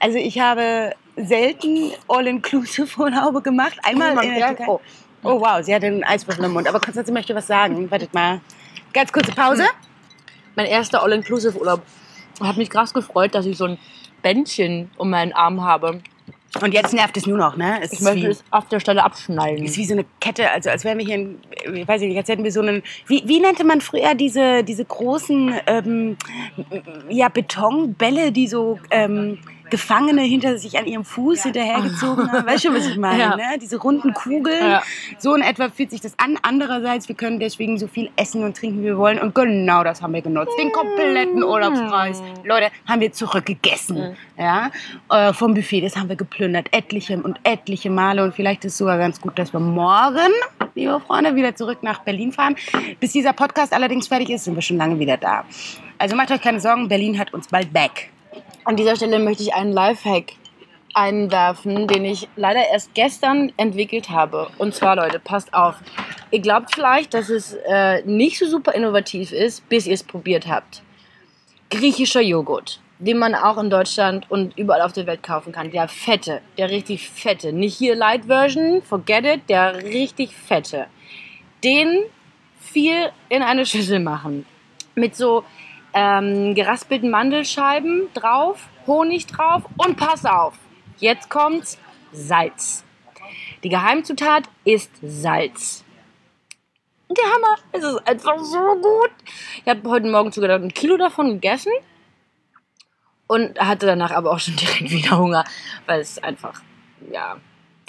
Also 0.00 0.18
ich 0.18 0.40
habe 0.40 0.92
selten 1.16 1.92
All-Inclusive-Urlaube 2.08 3.42
gemacht. 3.42 3.78
Einmal 3.82 4.24
in 4.24 4.34
der 4.34 4.48
Türkei. 4.48 4.66
oh. 4.68 4.80
Oh 5.24 5.40
wow, 5.40 5.62
sie 5.62 5.72
hat 5.72 5.84
einen 5.84 6.02
Eiswürfel 6.02 6.44
im 6.44 6.52
Mund. 6.52 6.68
Aber 6.68 6.80
Konstanze 6.80 7.12
möchte 7.12 7.32
was 7.34 7.46
sagen. 7.46 7.88
Wartet 7.92 8.12
mal. 8.12 8.40
Ganz 8.92 9.12
kurze 9.12 9.30
Pause. 9.30 9.66
mein 10.56 10.66
erster 10.66 11.00
All-Inclusive-Urlaub. 11.02 11.80
Ich 12.40 12.42
habe 12.42 12.58
mich 12.58 12.70
krass 12.70 12.92
gefreut, 12.92 13.34
dass 13.34 13.46
ich 13.46 13.56
so 13.56 13.66
ein 13.66 13.78
Bändchen 14.22 14.90
um 14.96 15.10
meinen 15.10 15.32
Arm 15.32 15.62
habe. 15.62 16.00
Und 16.60 16.74
jetzt 16.74 16.92
nervt 16.92 17.16
es 17.16 17.26
nur 17.26 17.38
noch, 17.38 17.56
ne? 17.56 17.78
Es 17.82 17.92
Ich 17.92 18.00
ist 18.00 18.04
möchte 18.04 18.26
wie, 18.26 18.30
es 18.30 18.44
auf 18.50 18.68
der 18.68 18.78
Stelle 18.78 19.02
abschneiden. 19.04 19.64
ist 19.64 19.78
wie 19.78 19.86
so 19.86 19.94
eine 19.94 20.04
Kette, 20.20 20.50
also 20.50 20.68
als 20.68 20.84
wären 20.84 20.98
wir 20.98 21.06
hier, 21.06 21.14
in, 21.14 21.38
ich 21.74 21.88
weiß 21.88 22.02
nicht, 22.02 22.16
als 22.16 22.28
hätten 22.28 22.44
wir 22.44 22.52
so 22.52 22.60
einen, 22.60 22.82
wie, 23.06 23.22
wie 23.24 23.40
nannte 23.40 23.64
man 23.64 23.80
früher 23.80 24.14
diese, 24.14 24.62
diese 24.62 24.84
großen, 24.84 25.54
ähm, 25.66 26.16
ja, 27.08 27.28
Betonbälle, 27.28 28.32
die 28.32 28.48
so 28.48 28.78
ähm, 28.90 29.38
Gefangene 29.72 30.20
hinter 30.20 30.58
sich 30.58 30.78
an 30.78 30.86
ihrem 30.86 31.02
Fuß 31.02 31.44
hinterhergezogen 31.44 32.30
haben. 32.30 32.46
Weißt 32.46 32.66
du, 32.66 32.74
was 32.74 32.86
ich 32.86 32.98
meine? 32.98 33.18
Ja. 33.18 33.36
Ne? 33.36 33.58
Diese 33.58 33.78
runden 33.78 34.12
Kugeln. 34.12 34.70
Ja. 34.70 34.82
So 35.16 35.34
in 35.34 35.40
etwa 35.40 35.70
fühlt 35.70 35.90
sich 35.90 36.02
das 36.02 36.18
an. 36.18 36.38
Andererseits, 36.42 37.08
wir 37.08 37.16
können 37.16 37.40
deswegen 37.40 37.78
so 37.78 37.86
viel 37.86 38.10
essen 38.16 38.44
und 38.44 38.54
trinken, 38.54 38.80
wie 38.80 38.84
wir 38.84 38.98
wollen. 38.98 39.18
Und 39.18 39.34
genau 39.34 39.82
das 39.82 40.02
haben 40.02 40.12
wir 40.12 40.20
genutzt. 40.20 40.52
Den 40.58 40.72
kompletten 40.72 41.42
Urlaubspreis. 41.42 42.22
Leute, 42.44 42.66
haben 42.86 43.00
wir 43.00 43.12
zurückgegessen. 43.12 44.14
Ja? 44.36 44.70
Äh, 45.10 45.32
vom 45.32 45.54
Buffet. 45.54 45.80
Das 45.80 45.96
haben 45.96 46.10
wir 46.10 46.16
geplündert. 46.16 46.68
Etliche 46.70 47.16
und 47.16 47.40
etliche 47.42 47.88
Male. 47.88 48.22
Und 48.24 48.34
vielleicht 48.34 48.66
ist 48.66 48.72
es 48.72 48.78
sogar 48.78 48.98
ganz 48.98 49.22
gut, 49.22 49.38
dass 49.38 49.54
wir 49.54 49.60
morgen, 49.60 50.32
liebe 50.74 51.00
Freunde, 51.00 51.34
wieder 51.34 51.56
zurück 51.56 51.78
nach 51.82 52.00
Berlin 52.00 52.30
fahren. 52.30 52.56
Bis 53.00 53.12
dieser 53.12 53.32
Podcast 53.32 53.72
allerdings 53.72 54.08
fertig 54.08 54.28
ist, 54.28 54.44
sind 54.44 54.54
wir 54.54 54.62
schon 54.62 54.76
lange 54.76 54.98
wieder 54.98 55.16
da. 55.16 55.46
Also 55.96 56.14
macht 56.14 56.30
euch 56.30 56.42
keine 56.42 56.60
Sorgen, 56.60 56.88
Berlin 56.88 57.18
hat 57.18 57.32
uns 57.32 57.48
bald 57.48 57.72
back. 57.72 58.10
An 58.64 58.76
dieser 58.76 58.94
Stelle 58.94 59.18
möchte 59.18 59.42
ich 59.42 59.54
einen 59.54 59.72
Lifehack 59.72 60.34
einwerfen, 60.94 61.88
den 61.88 62.04
ich 62.04 62.28
leider 62.36 62.68
erst 62.68 62.94
gestern 62.94 63.52
entwickelt 63.56 64.10
habe. 64.10 64.48
Und 64.58 64.74
zwar, 64.74 64.96
Leute, 64.96 65.18
passt 65.18 65.52
auf. 65.52 65.76
Ihr 66.30 66.40
glaubt 66.40 66.74
vielleicht, 66.74 67.14
dass 67.14 67.28
es 67.28 67.54
äh, 67.66 68.02
nicht 68.04 68.38
so 68.38 68.46
super 68.46 68.74
innovativ 68.74 69.32
ist, 69.32 69.68
bis 69.68 69.86
ihr 69.86 69.94
es 69.94 70.04
probiert 70.04 70.46
habt. 70.46 70.82
Griechischer 71.70 72.20
Joghurt, 72.20 72.80
den 72.98 73.18
man 73.18 73.34
auch 73.34 73.58
in 73.58 73.70
Deutschland 73.70 74.30
und 74.30 74.56
überall 74.56 74.82
auf 74.82 74.92
der 74.92 75.06
Welt 75.06 75.22
kaufen 75.22 75.52
kann. 75.52 75.70
Der 75.70 75.88
fette, 75.88 76.40
der 76.56 76.70
richtig 76.70 77.08
fette. 77.08 77.52
Nicht 77.52 77.76
hier 77.76 77.96
Light 77.96 78.26
Version, 78.26 78.82
forget 78.82 79.24
it, 79.24 79.40
der 79.48 79.82
richtig 79.82 80.34
fette. 80.36 80.86
Den 81.64 82.04
viel 82.60 83.10
in 83.28 83.42
eine 83.42 83.66
Schüssel 83.66 83.98
machen. 83.98 84.46
Mit 84.94 85.16
so 85.16 85.44
ähm, 85.94 86.54
geraspelten 86.54 87.10
Mandelscheiben 87.10 88.08
drauf, 88.14 88.68
Honig 88.86 89.26
drauf 89.26 89.62
und 89.76 89.96
pass 89.96 90.24
auf, 90.24 90.54
jetzt 90.98 91.30
kommt's 91.30 91.78
Salz. 92.12 92.84
Die 93.62 93.68
Geheimzutat 93.68 94.44
ist 94.64 94.90
Salz. 95.02 95.84
Der 97.08 97.24
Hammer, 97.24 97.56
es 97.72 97.84
ist 97.84 98.08
einfach 98.08 98.38
so 98.38 98.58
gut. 98.58 99.12
Ich 99.62 99.68
habe 99.68 99.88
heute 99.88 100.10
Morgen 100.10 100.32
sogar 100.32 100.50
ein 100.50 100.72
Kilo 100.72 100.96
davon 100.96 101.28
gegessen 101.34 101.72
und 103.26 103.58
hatte 103.60 103.86
danach 103.86 104.10
aber 104.10 104.32
auch 104.32 104.38
schon 104.38 104.56
direkt 104.60 104.90
wieder 104.90 105.18
Hunger, 105.18 105.44
weil 105.86 106.00
es 106.00 106.22
einfach, 106.22 106.62
ja, 107.10 107.36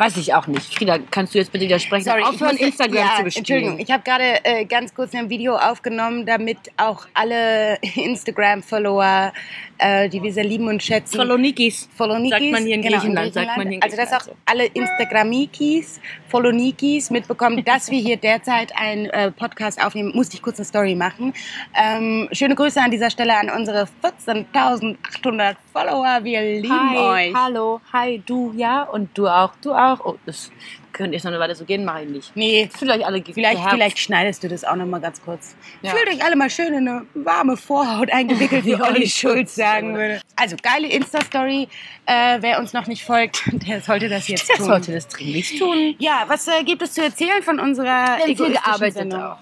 weiß 0.04 0.18
ich 0.18 0.34
auch 0.34 0.48
nicht. 0.48 0.76
Frieda, 0.76 0.98
kannst 1.12 1.34
du 1.34 1.40
jetzt 1.40 1.52
bitte 1.52 1.66
widersprechen? 1.66 2.04
Sorry, 2.04 2.22
ich 2.22 2.28
Aufhören, 2.28 2.58
Instagram 2.58 2.96
ja, 2.96 3.16
zu 3.18 3.24
bespielen. 3.24 3.38
Entschuldigung, 3.38 3.80
ich 3.80 3.92
habe 3.92 4.04
gerade 4.04 4.44
äh, 4.44 4.66
ganz 4.66 4.94
kurz 4.94 5.16
ein 5.16 5.30
Video 5.30 5.56
aufgenommen, 5.56 6.26
damit 6.26 6.58
auch 6.78 7.08
alle 7.14 7.78
Instagram-Follower, 7.96 9.32
äh, 9.78 10.10
die 10.10 10.22
wir 10.22 10.34
sehr 10.34 10.44
lieben 10.44 10.68
und 10.68 10.84
schätzen, 10.84 11.16
Salonikis. 11.16 11.88
Follonikis, 11.96 12.38
Sagt 12.38 12.52
man 12.52 12.66
hier 12.66 12.76
in 12.76 12.82
genau, 12.82 12.98
Griechenland, 12.98 13.34
sagt 13.34 13.58
man 13.58 13.68
hier 13.68 13.78
in 13.78 13.84
also 13.84 13.96
dass 13.96 14.14
auch 14.14 14.28
alle 14.46 14.66
Instagramikis, 14.66 16.02
Follonikis 16.28 17.10
mitbekommen, 17.10 17.64
dass 17.64 17.90
wir 17.90 18.00
hier 18.00 18.18
derzeit 18.18 18.74
einen 18.76 19.06
äh, 19.06 19.32
Podcast 19.32 19.84
aufnehmen, 19.84 20.12
musste 20.14 20.36
ich 20.36 20.42
kurz 20.42 20.58
eine 20.58 20.66
Story 20.66 20.96
machen. 20.96 21.34
Ähm, 21.76 22.28
schöne 22.34 22.56
Grüße 22.56 22.82
an 22.82 22.92
dieser 22.92 23.10
Stelle 23.10 23.38
an 23.38 23.50
unsere 23.50 23.88
14.800 24.04 25.56
Follower, 25.74 26.20
wir 26.24 26.42
lieben 26.62 26.70
Hi, 26.92 27.30
euch. 27.30 27.36
hallo, 27.36 27.82
hi, 27.92 28.22
du, 28.24 28.54
ja, 28.56 28.84
und 28.84 29.10
du 29.18 29.28
auch, 29.28 29.54
du 29.64 29.74
auch. 29.74 30.00
Oh, 30.06 30.16
das 30.28 30.52
könnte 30.92 31.16
jetzt 31.16 31.24
noch 31.24 31.32
eine 31.32 31.40
Weile 31.40 31.56
so 31.56 31.66
gehen, 31.66 31.84
mache 31.84 32.04
ich 32.04 32.10
nicht. 32.10 32.36
Nee, 32.36 32.70
Fühlt 32.72 32.92
euch 32.92 33.04
alle 33.04 33.24
Vielleicht, 33.24 33.60
vielleicht 33.68 33.98
schneidest 33.98 34.44
du 34.44 34.50
das 34.50 34.64
auch 34.64 34.76
noch 34.76 34.86
mal 34.86 35.02
ganz 35.02 35.20
kurz. 35.24 35.56
Ja. 35.82 35.90
Fühlt 35.90 36.08
euch 36.14 36.24
alle 36.24 36.36
mal 36.36 36.52
schön 36.52 36.68
in 36.76 36.88
eine 36.88 37.08
warme 37.16 37.58
Vorhaut 37.58 38.12
eingewickelt, 38.14 38.66
wie 38.66 38.76
Olli 38.76 39.08
Schulz 39.10 39.56
sagen 39.56 39.96
würde. 39.96 40.22
Also 40.36 40.56
geile 40.62 40.88
Insta-Story. 40.90 41.68
Äh, 42.06 42.38
wer 42.42 42.60
uns 42.60 42.74
noch 42.74 42.86
nicht 42.86 43.04
folgt, 43.04 43.42
der 43.68 43.82
sollte 43.82 44.10
das 44.10 44.28
jetzt 44.28 44.48
Der 44.50 44.58
tun. 44.58 44.66
sollte 44.68 44.92
das 44.94 45.08
dringlich 45.08 45.58
tun. 45.58 45.96
Ja, 45.98 46.26
was 46.28 46.48
äh, 46.48 46.64
gibt 46.64 46.84
es 46.84 46.94
zu 46.94 47.02
erzählen 47.02 47.42
von 47.42 47.60
unserer 47.60 48.20
Wir 48.24 48.38
viel 48.38 48.52
gearbeitet 48.52 48.94
Sendung? 48.94 49.24
auch. 49.24 49.38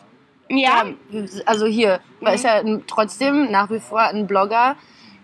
Ja, 0.50 0.86
Also 1.46 1.66
hier, 1.66 2.00
man 2.22 2.34
ist 2.36 2.44
ja 2.46 2.62
trotzdem 2.88 3.52
nach 3.52 3.70
wie 3.70 3.80
vor 3.82 4.02
ein 4.02 4.28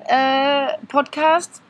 Blogger-Podcast. 0.07 1.61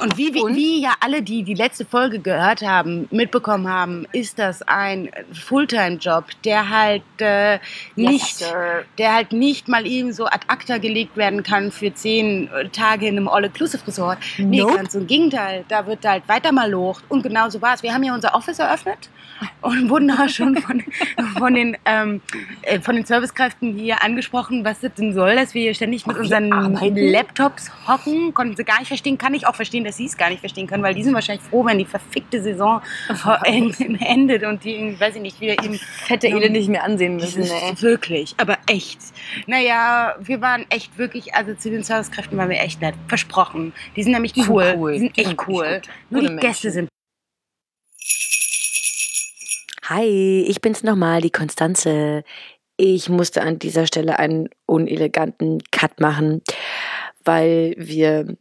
Und 0.00 0.16
wie, 0.16 0.34
wie, 0.34 0.54
wie 0.54 0.82
ja 0.82 0.94
alle, 1.00 1.22
die 1.22 1.42
die 1.42 1.54
letzte 1.54 1.84
Folge 1.84 2.18
gehört 2.18 2.62
haben, 2.62 3.08
mitbekommen 3.10 3.68
haben, 3.68 4.06
ist 4.12 4.38
das 4.38 4.62
ein 4.62 5.10
Fulltime-Job, 5.32 6.24
der 6.44 6.68
halt 6.70 7.02
äh, 7.18 7.58
nicht, 7.96 8.36
sir. 8.36 8.84
der 8.98 9.14
halt 9.14 9.32
nicht 9.32 9.68
mal 9.68 9.86
eben 9.86 10.12
so 10.12 10.26
ad 10.26 10.44
acta 10.48 10.78
gelegt 10.78 11.16
werden 11.16 11.42
kann 11.42 11.72
für 11.72 11.92
zehn 11.92 12.48
Tage 12.72 13.06
in 13.08 13.16
einem 13.16 13.28
All-Inclusive-Resort. 13.28 14.18
Nee, 14.38 14.60
Nope. 14.60 14.76
ganz 14.76 14.94
im 14.94 15.06
Gegenteil. 15.06 15.64
Da 15.68 15.86
wird 15.86 16.04
halt 16.04 16.28
weiter 16.28 16.52
mal 16.52 16.70
locht. 16.70 17.04
Und 17.08 17.22
genau 17.22 17.48
so 17.48 17.60
war 17.60 17.74
es. 17.74 17.82
Wir 17.82 17.92
haben 17.92 18.02
ja 18.02 18.14
unser 18.14 18.34
Office 18.34 18.58
eröffnet 18.58 19.10
und 19.62 19.88
wurden 19.88 20.08
da 20.08 20.28
schon 20.28 20.56
von, 20.56 20.82
von, 21.38 21.54
den, 21.54 21.76
ähm, 21.84 22.20
äh, 22.62 22.80
von 22.80 22.94
den 22.94 23.04
Servicekräften 23.04 23.76
hier 23.76 24.02
angesprochen, 24.02 24.64
was 24.64 24.80
das 24.80 24.94
denn 24.94 25.14
soll, 25.14 25.36
dass 25.36 25.54
wir 25.54 25.62
hier 25.62 25.74
ständig 25.74 26.06
mit 26.06 26.16
unseren? 26.16 26.50
Laptops 26.50 27.70
hocken. 27.86 28.34
Konnten 28.34 28.56
sie 28.56 28.64
gar 28.64 28.78
nicht 28.78 28.88
verstehen. 28.88 29.18
Kann 29.18 29.34
ich 29.34 29.46
auch 29.46 29.54
verstehen, 29.54 29.69
dass 29.84 29.96
sie 29.96 30.06
es 30.06 30.16
gar 30.16 30.28
nicht 30.30 30.40
verstehen 30.40 30.66
können, 30.66 30.82
weil 30.82 30.94
die 30.94 31.02
sind 31.02 31.14
wahrscheinlich 31.14 31.44
froh, 31.44 31.64
wenn 31.64 31.78
die 31.78 31.84
verfickte 31.84 32.42
Saison 32.42 32.82
endet 33.44 34.42
und 34.42 34.64
die, 34.64 34.98
weiß 34.98 35.16
ich 35.16 35.22
nicht, 35.22 35.40
wieder 35.40 35.62
eben 35.64 35.74
Fette 35.74 36.28
Ele 36.28 36.50
nicht 36.50 36.68
mehr 36.68 36.84
ansehen 36.84 37.16
müssen. 37.16 37.42
Ey. 37.42 37.80
wirklich, 37.80 38.34
aber 38.36 38.58
echt. 38.68 38.98
Naja, 39.46 40.16
wir 40.20 40.40
waren 40.40 40.66
echt 40.70 40.98
wirklich, 40.98 41.34
also 41.34 41.54
zu 41.54 41.70
den 41.70 41.82
Servicekräften 41.84 42.36
waren 42.36 42.50
wir 42.50 42.60
echt 42.60 42.80
nett. 42.80 42.94
Versprochen. 43.08 43.72
Die 43.96 44.02
sind 44.02 44.12
nämlich 44.12 44.32
Die 44.32 44.42
sind 44.42 44.50
cool. 44.50 44.74
cool. 44.76 44.92
Die 44.92 44.98
sind 44.98 45.18
echt 45.18 45.48
cool. 45.48 45.82
Nur 46.10 46.22
die 46.22 46.36
Gäste 46.36 46.70
sind 46.70 46.88
Hi, 49.90 50.44
ich 50.46 50.60
bin's 50.60 50.84
nochmal, 50.84 51.20
die 51.20 51.32
Konstanze. 51.32 52.22
Ich 52.76 53.08
musste 53.08 53.42
an 53.42 53.58
dieser 53.58 53.88
Stelle 53.88 54.20
einen 54.20 54.48
uneleganten 54.66 55.62
Cut 55.72 55.98
machen, 55.98 56.42
weil 57.24 57.74
wir 57.76 58.36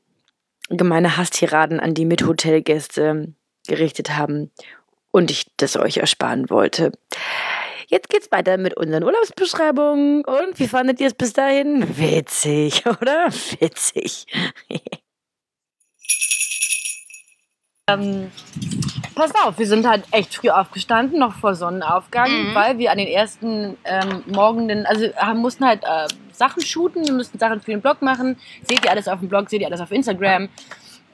gemeine 0.69 1.17
Hasstiraden 1.17 1.79
an 1.79 1.93
die 1.93 2.05
Mithotelgäste 2.05 3.33
gerichtet 3.67 4.15
haben 4.15 4.51
und 5.11 5.31
ich 5.31 5.47
das 5.57 5.75
euch 5.77 5.97
ersparen 5.97 6.49
wollte. 6.49 6.91
Jetzt 7.87 8.09
geht's 8.09 8.31
weiter 8.31 8.57
mit 8.57 8.77
unseren 8.77 9.03
Urlaubsbeschreibungen. 9.03 10.23
Und 10.23 10.59
wie 10.59 10.67
fandet 10.67 11.01
ihr 11.01 11.07
es 11.07 11.15
bis 11.15 11.33
dahin? 11.33 11.97
Witzig, 11.97 12.85
oder? 13.01 13.29
Witzig. 13.59 14.27
Pass 19.19 19.33
auf, 19.43 19.59
wir 19.59 19.67
sind 19.67 19.85
halt 19.85 20.05
echt 20.11 20.33
früh 20.33 20.49
aufgestanden, 20.49 21.19
noch 21.19 21.33
vor 21.35 21.53
Sonnenaufgang, 21.53 22.29
Mhm. 22.31 22.55
weil 22.55 22.77
wir 22.77 22.89
an 22.89 22.97
den 22.99 23.07
ersten 23.09 23.75
ähm, 23.83 24.23
Morgenden, 24.27 24.85
also 24.85 25.07
haben, 25.17 25.39
mussten 25.39 25.65
halt 25.65 25.83
äh, 25.83 26.07
Sachen 26.31 26.61
shooten, 26.61 27.05
wir 27.05 27.13
mussten 27.13 27.37
Sachen 27.37 27.59
für 27.59 27.71
den 27.71 27.81
Blog 27.81 28.01
machen. 28.01 28.37
Seht 28.63 28.85
ihr 28.85 28.91
alles 28.91 29.09
auf 29.09 29.19
dem 29.19 29.27
Blog, 29.27 29.49
seht 29.49 29.59
ihr 29.59 29.67
alles 29.67 29.81
auf 29.81 29.91
Instagram. 29.91 30.47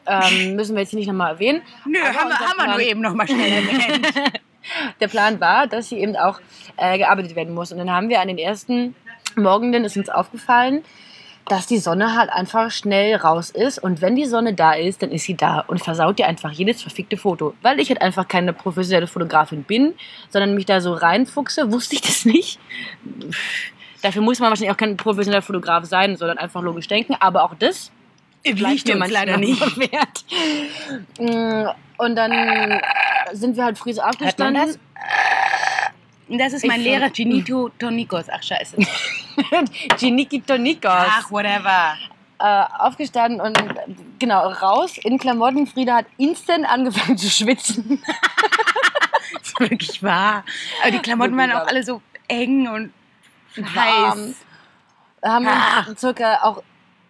Ähm, 0.05 0.55
müssen 0.55 0.75
wir 0.75 0.81
jetzt 0.81 0.91
hier 0.91 0.99
nicht 0.99 1.07
nochmal 1.07 1.31
erwähnen. 1.31 1.63
Nö, 1.85 1.97
Aber 1.99 2.13
haben 2.19 2.29
wir, 2.29 2.39
haben 2.39 2.57
wir 2.59 2.67
nur 2.67 2.79
eben 2.79 3.01
noch 3.01 3.15
mal 3.15 3.27
schnell 3.27 3.51
erwähnt. 3.51 4.07
Der 4.99 5.07
Plan 5.07 5.39
war, 5.41 5.65
dass 5.65 5.89
hier 5.89 5.97
eben 5.97 6.15
auch 6.15 6.39
äh, 6.77 6.99
gearbeitet 6.99 7.35
werden 7.35 7.55
muss. 7.55 7.71
Und 7.71 7.79
dann 7.79 7.89
haben 7.89 8.09
wir 8.09 8.21
an 8.21 8.27
den 8.27 8.37
ersten 8.37 8.93
Morgenden, 9.35 9.83
ist 9.83 9.97
uns 9.97 10.09
aufgefallen, 10.09 10.83
dass 11.47 11.67
die 11.67 11.77
Sonne 11.77 12.15
halt 12.15 12.29
einfach 12.31 12.71
schnell 12.71 13.15
raus 13.15 13.51
ist. 13.51 13.77
Und 13.77 14.01
wenn 14.01 14.15
die 14.15 14.25
Sonne 14.25 14.53
da 14.53 14.73
ist, 14.73 15.03
dann 15.03 15.11
ist 15.11 15.25
sie 15.25 15.35
da 15.35 15.59
und 15.59 15.83
versaut 15.83 16.17
dir 16.17 16.27
einfach 16.27 16.51
jedes 16.51 16.81
verfickte 16.81 17.17
Foto. 17.17 17.53
Weil 17.61 17.79
ich 17.79 17.89
halt 17.89 18.01
einfach 18.01 18.27
keine 18.27 18.51
professionelle 18.53 19.07
Fotografin 19.07 19.63
bin, 19.63 19.93
sondern 20.29 20.55
mich 20.55 20.65
da 20.65 20.81
so 20.81 20.93
reinfuchse, 20.93 21.71
wusste 21.71 21.95
ich 21.95 22.01
das 22.01 22.25
nicht. 22.25 22.59
Dafür 24.01 24.21
muss 24.21 24.39
man 24.39 24.49
wahrscheinlich 24.49 24.71
auch 24.71 24.77
kein 24.77 24.97
professioneller 24.97 25.43
Fotograf 25.43 25.85
sein, 25.85 26.15
sondern 26.17 26.37
einfach 26.37 26.61
logisch 26.61 26.87
denken. 26.87 27.15
Aber 27.19 27.43
auch 27.43 27.53
das 27.55 27.91
Liegt 28.43 28.89
uns 28.89 29.09
leider 29.09 29.37
nicht. 29.37 29.57
verwehrt. 29.63 30.25
Mm, 31.19 31.69
Und 31.97 32.15
dann 32.15 32.79
sind 33.33 33.57
wir 33.57 33.65
halt 33.65 33.77
früh 33.77 33.93
so 33.93 34.01
aufgestanden. 34.01 34.67
das? 34.67 34.79
Das 36.27 36.53
ist 36.53 36.65
mein 36.65 36.79
Ich 36.81 36.85
Lehrer, 36.87 37.09
Ginito 37.09 37.69
Tonikos. 37.79 38.25
Ach, 38.31 38.41
scheiße. 38.41 38.77
Giniki 39.97 40.41
Tonikos. 40.41 40.91
Ach, 40.91 41.31
whatever. 41.31 41.95
Äh, 42.39 42.63
aufgestanden 42.79 43.39
und 43.41 43.57
genau 44.19 44.49
raus 44.49 44.97
in 44.97 45.17
Klamotten. 45.17 45.67
Frieda 45.67 45.97
hat 45.97 46.05
instant 46.17 46.65
angefangen 46.67 47.17
zu 47.17 47.29
schwitzen. 47.29 48.01
Das 49.33 49.47
ist 49.49 49.59
wirklich 49.59 50.03
wahr. 50.03 50.43
Aber 50.81 50.91
die 50.91 50.99
Klamotten 50.99 51.35
waren 51.37 51.51
auch 51.51 51.67
alle 51.67 51.83
so 51.83 52.01
eng 52.27 52.67
und 52.67 52.91
heiß. 53.57 53.75
Warm. 53.75 54.35
haben 55.23 55.47
Ah. 55.47 55.85
wir 55.87 55.97
circa 55.97 56.39
auch 56.43 56.63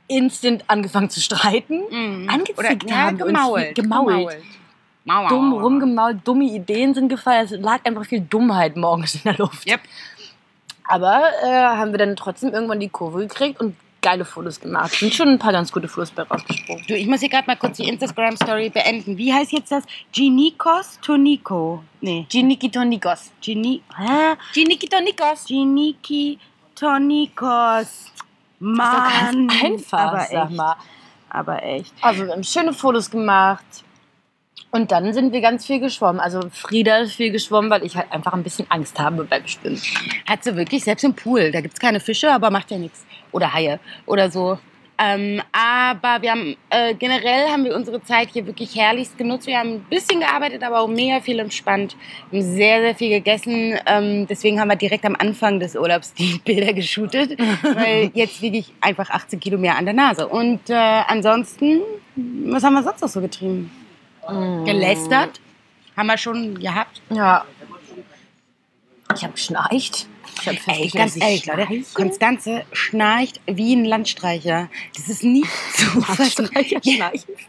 instant 0.08 0.64
angefangen 0.68 1.10
zu 1.10 1.20
streiten. 1.22 1.82
Mhm. 1.90 2.30
Angezickt 2.30 2.60
Oder 2.60 2.72
ja, 2.88 2.96
haben 2.98 3.22
uns 3.22 3.28
gemault. 3.34 3.76
gemault. 3.76 4.38
Mau, 5.04 5.28
Dumm 5.28 5.50
mau. 5.52 5.60
rumgemault, 5.60 6.18
dumme 6.28 6.46
Ideen 6.46 6.94
sind 6.94 7.10
gefallen. 7.10 7.46
Es 7.46 7.52
lag 7.52 7.80
einfach 7.86 8.06
viel 8.06 8.22
Dummheit 8.22 8.76
morgens 8.76 9.16
in 9.16 9.22
der 9.24 9.38
Luft. 9.38 9.68
Yep. 9.70 9.82
Aber 10.88 11.22
äh, 11.44 11.48
haben 11.48 11.92
wir 11.92 11.98
dann 11.98 12.16
trotzdem 12.16 12.54
irgendwann 12.54 12.80
die 12.80 12.90
Kurve 12.90 13.20
gekriegt 13.20 13.60
und 13.60 13.76
geile 14.06 14.24
Fotos 14.24 14.60
gemacht. 14.60 14.92
Sind 14.92 15.16
schon 15.16 15.30
ein 15.30 15.40
paar 15.40 15.52
ganz 15.52 15.72
gute 15.72 15.88
Fotos 15.88 16.12
bei 16.12 16.22
rausgesprungen. 16.22 16.86
Du, 16.88 16.96
ich 16.96 17.08
muss 17.08 17.22
hier 17.22 17.30
gerade 17.30 17.48
mal 17.48 17.56
kurz 17.56 17.78
die 17.78 17.88
Instagram-Story 17.88 18.70
beenden. 18.70 19.18
Wie 19.18 19.34
heißt 19.34 19.52
jetzt 19.52 19.72
das? 19.72 19.84
Ginikos 20.12 21.00
Toniko. 21.02 21.84
Nee. 22.02 22.28
Giniki 22.30 22.70
Tonikos. 22.70 23.32
Gini. 23.42 23.82
Hä? 23.98 24.36
Giniki 24.54 24.88
Tonikos. 24.88 25.46
Giniki 25.46 26.38
Tonikos. 26.76 28.12
Mann. 28.60 29.48
Ganz 29.48 29.64
einfach, 29.64 30.00
aber 30.00 30.20
sag 30.22 30.50
echt. 30.50 30.56
mal. 30.56 30.76
Aber 31.30 31.64
echt. 31.64 31.94
Also 32.02 32.26
wir 32.26 32.34
haben 32.34 32.44
schöne 32.44 32.74
Fotos 32.74 33.10
gemacht. 33.10 33.66
Und 34.76 34.92
dann 34.92 35.14
sind 35.14 35.32
wir 35.32 35.40
ganz 35.40 35.66
viel 35.66 35.80
geschwommen. 35.80 36.20
Also 36.20 36.42
Frieda 36.52 36.98
ist 36.98 37.14
viel 37.14 37.32
geschwommen, 37.32 37.72
weil 37.72 37.86
ich 37.86 37.96
halt 37.96 38.12
einfach 38.12 38.34
ein 38.34 38.44
bisschen 38.44 38.70
Angst 38.70 39.00
habe 39.00 39.24
beim 39.24 39.48
Schwimmen. 39.48 39.82
Hat 40.28 40.44
sie 40.44 40.54
wirklich, 40.58 40.84
selbst 40.84 41.06
im 41.06 41.14
Pool. 41.14 41.50
Da 41.50 41.62
gibt 41.62 41.76
es 41.76 41.80
keine 41.80 42.02
Fische, 42.02 42.30
aber 42.30 42.52
macht 42.52 42.72
ja 42.72 42.78
nichts. 42.78 43.06
Oder 43.32 43.54
Haie 43.54 43.80
oder 44.06 44.30
so. 44.30 44.60
Ähm, 44.98 45.42
aber 45.54 46.22
wir 46.22 46.32
haben 46.32 46.58
äh, 46.70 46.94
generell 46.94 47.48
haben 47.48 47.64
wir 47.64 47.74
unsere 47.74 48.04
Zeit 48.04 48.32
hier 48.34 48.46
wirklich 48.46 48.76
herrlichst 48.76 49.18
genutzt. 49.18 49.48
Wir 49.48 49.60
haben 49.60 49.76
ein 49.76 49.86
bisschen 49.90 50.20
gearbeitet, 50.20 50.62
aber 50.62 50.82
auch 50.82 50.90
mega 50.90 51.22
viel 51.22 51.40
entspannt. 51.40 51.96
Wir 52.30 52.42
haben 52.42 52.54
sehr, 52.54 52.82
sehr 52.82 52.96
viel 52.96 53.10
gegessen. 53.12 53.80
Ähm, 53.86 54.28
deswegen 54.28 54.60
haben 54.60 54.68
wir 54.68 54.76
direkt 54.76 55.06
am 55.06 55.16
Anfang 55.18 55.62
des 55.62 55.78
Urlaubs 55.78 56.14
die 56.16 56.42
Bilder 56.44 56.74
geshootet, 56.74 57.40
weil 57.64 58.12
jetzt 58.14 58.42
wiege 58.42 58.58
ich 58.58 58.74
einfach 58.82 59.10
18 59.10 59.40
Kilo 59.40 59.58
mehr 59.58 59.78
an 59.78 59.86
der 59.86 59.94
Nase. 59.94 60.28
Und 60.28 60.70
äh, 60.70 60.74
ansonsten, 60.74 61.80
was 62.18 62.62
haben 62.62 62.74
wir 62.74 62.84
sonst 62.84 63.02
noch 63.02 63.10
so 63.10 63.22
getrieben? 63.22 63.72
Gelästert. 64.28 65.40
Haben 65.96 66.08
wir 66.08 66.18
schon 66.18 66.60
gehabt. 66.60 67.02
Ja. 67.10 67.46
Ich 69.16 69.24
habe 69.24 69.34
geschnarcht. 69.34 70.08
Ich 70.42 70.48
habe 70.48 70.58
Ey, 70.68 70.90
ganz 70.90 71.16
ehrlich, 71.16 71.46
Leute, 71.46 71.68
Konstanze 71.94 72.66
schnarcht 72.74 73.40
wie 73.46 73.74
ein 73.74 73.86
Landstreicher. 73.86 74.70
Das 74.96 75.08
ist 75.08 75.24
nicht 75.24 75.48
zu 75.74 76.02
fassen. 76.02 76.48
schnarchen 76.48 76.82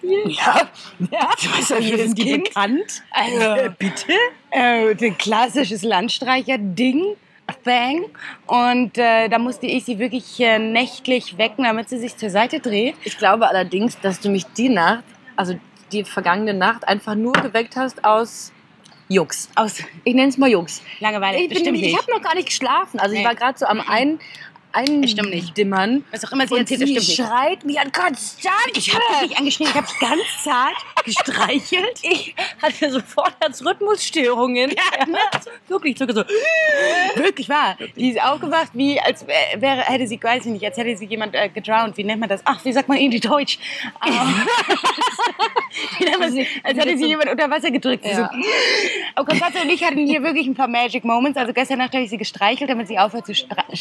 viel. 0.00 0.30
Ja, 0.30 0.68
Ja, 1.10 1.30
für 1.36 1.80
jedes 1.80 2.14
Kind. 2.14 2.44
bekannt. 2.44 3.02
also, 3.10 3.70
bitte? 3.78 4.12
Äh, 4.50 4.94
ein 4.94 5.18
klassisches 5.18 5.82
Landstreicher-Ding. 5.82 7.16
Bang. 7.64 8.04
Und 8.46 8.98
äh, 8.98 9.28
da 9.28 9.38
musste 9.38 9.66
ich 9.66 9.84
sie 9.84 9.98
wirklich 9.98 10.38
äh, 10.40 10.58
nächtlich 10.58 11.38
wecken, 11.38 11.64
damit 11.64 11.88
sie 11.88 11.98
sich 11.98 12.16
zur 12.16 12.30
Seite 12.30 12.60
dreht. 12.60 12.94
Ich 13.04 13.18
glaube 13.18 13.48
allerdings, 13.48 13.98
dass 14.00 14.20
du 14.20 14.28
mich 14.30 14.44
die 14.56 14.68
Nacht, 14.68 15.04
also 15.36 15.54
die 15.92 16.04
vergangene 16.04 16.54
Nacht, 16.54 16.86
einfach 16.88 17.14
nur 17.14 17.32
geweckt 17.32 17.76
hast 17.76 18.04
aus 18.04 18.52
Jux. 19.08 19.48
Aus 19.54 19.78
Ich 20.04 20.14
nenne 20.14 20.28
es 20.28 20.36
mal 20.38 20.48
Jux. 20.48 20.82
Langeweile. 21.00 21.36
Ich, 21.36 21.42
bin 21.42 21.48
Bestimmt 21.50 21.64
nämlich- 21.66 21.82
ich 21.82 21.92
nicht. 21.92 22.02
habe 22.02 22.12
noch 22.12 22.22
gar 22.22 22.34
nicht 22.34 22.48
geschlafen. 22.48 22.98
Also 22.98 23.14
ich 23.14 23.20
Nee. 23.20 23.26
war 23.26 23.34
gerade 23.34 23.58
so 23.58 23.66
am 23.66 23.80
ein, 23.80 24.18
ein 24.76 25.08
Stimmt 25.08 25.30
nicht. 25.30 25.56
Dimmern. 25.56 26.04
Was 26.10 26.24
auch 26.24 26.32
immer 26.32 26.46
sie 26.46 26.56
erzählt, 26.56 26.82
das 26.82 26.88
sie 26.88 26.94
stimmt 27.00 27.08
nicht. 27.08 27.16
schreit 27.28 27.64
mich 27.64 27.80
an 27.80 27.90
konstant. 27.92 28.54
Ich 28.74 28.92
habe 28.94 29.02
dich 29.20 29.28
nicht 29.30 29.38
angeschnitten, 29.38 29.74
ich 29.74 29.82
habe 29.82 29.86
ganz 30.00 30.22
zart 30.44 30.76
gestreichelt. 31.04 31.98
Ich 32.02 32.34
hatte 32.62 32.90
sofort 32.90 33.32
Herzrhythmusstörungen. 33.40 34.70
Ja, 34.70 35.06
ne? 35.06 35.18
Wirklich, 35.68 35.96
sogar 35.98 36.14
so. 36.16 36.24
Wirklich 37.16 37.48
wahr. 37.48 37.76
Die 37.96 38.10
ist 38.10 38.20
aufgewacht, 38.22 38.70
wie 38.74 39.00
als 39.00 39.26
wär- 39.26 39.60
wäre, 39.60 39.82
hätte 39.82 40.06
sie, 40.06 40.22
weiß 40.22 40.46
ich 40.46 40.52
nicht, 40.52 40.64
als 40.64 40.76
hätte 40.76 40.96
sie 40.96 41.06
jemand 41.06 41.34
äh, 41.34 41.48
gedrowned. 41.48 41.96
Wie 41.96 42.04
nennt 42.04 42.20
man 42.20 42.28
das? 42.28 42.40
Ach, 42.44 42.64
wie 42.64 42.72
sagt 42.72 42.88
man 42.88 42.98
in 42.98 43.10
die 43.10 43.20
Deutsch? 43.20 43.58
Ähm, 44.06 44.12
wie 45.98 46.04
nennt 46.04 46.18
man 46.18 46.34
das? 46.36 46.46
Als 46.64 46.78
hätte 46.78 46.98
sie 46.98 47.06
jemand 47.06 47.30
unter 47.30 47.48
Wasser 47.50 47.70
gedrückt. 47.70 48.04
Ja. 48.04 48.16
So, 48.16 48.22
aber 49.14 49.26
Konstanze 49.28 49.60
und 49.62 49.70
ich 49.70 49.82
hatten 49.84 50.06
hier 50.06 50.22
wirklich 50.22 50.46
ein 50.46 50.54
paar 50.54 50.68
Magic 50.68 51.04
Moments. 51.04 51.38
Also 51.38 51.52
gestern 51.52 51.78
Nacht 51.78 51.92
habe 51.94 52.02
ich 52.04 52.10
sie 52.10 52.18
gestreichelt, 52.18 52.68
damit 52.68 52.88
sie 52.88 52.98
aufhört 52.98 53.26
zu, 53.26 53.32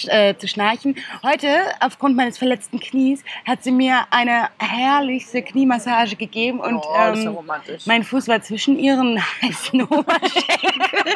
äh, 0.07 0.35
zu 0.37 0.47
schnarchen. 0.47 0.84
Heute, 1.23 1.49
aufgrund 1.79 2.15
meines 2.15 2.37
verletzten 2.37 2.79
Knies, 2.79 3.23
hat 3.45 3.63
sie 3.63 3.71
mir 3.71 4.05
eine 4.11 4.49
herrlichste 4.59 5.41
Kniemassage 5.41 6.15
gegeben. 6.15 6.59
Und 6.59 6.75
Oh, 6.85 6.95
ähm, 6.97 7.37
mein 7.85 8.03
Fuß 8.03 8.27
war 8.27 8.41
zwischen 8.41 8.77
ihren 8.77 9.19
heißen 9.41 9.81
Oberschenkeln. 9.83 11.15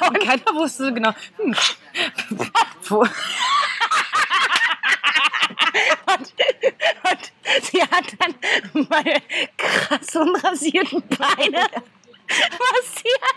Und 0.08 0.20
keiner 0.20 0.54
wusste 0.54 0.86
so 0.86 0.94
genau. 0.94 1.12
Hm. 1.38 1.54
Wo- 2.88 3.00
Und 6.10 7.32
sie 7.62 7.82
hat 7.82 8.04
dann 8.18 8.34
meine 8.88 9.16
krass 9.56 10.14
unrasierten 10.16 11.02
Beine 11.08 11.66
massiert. 12.28 13.34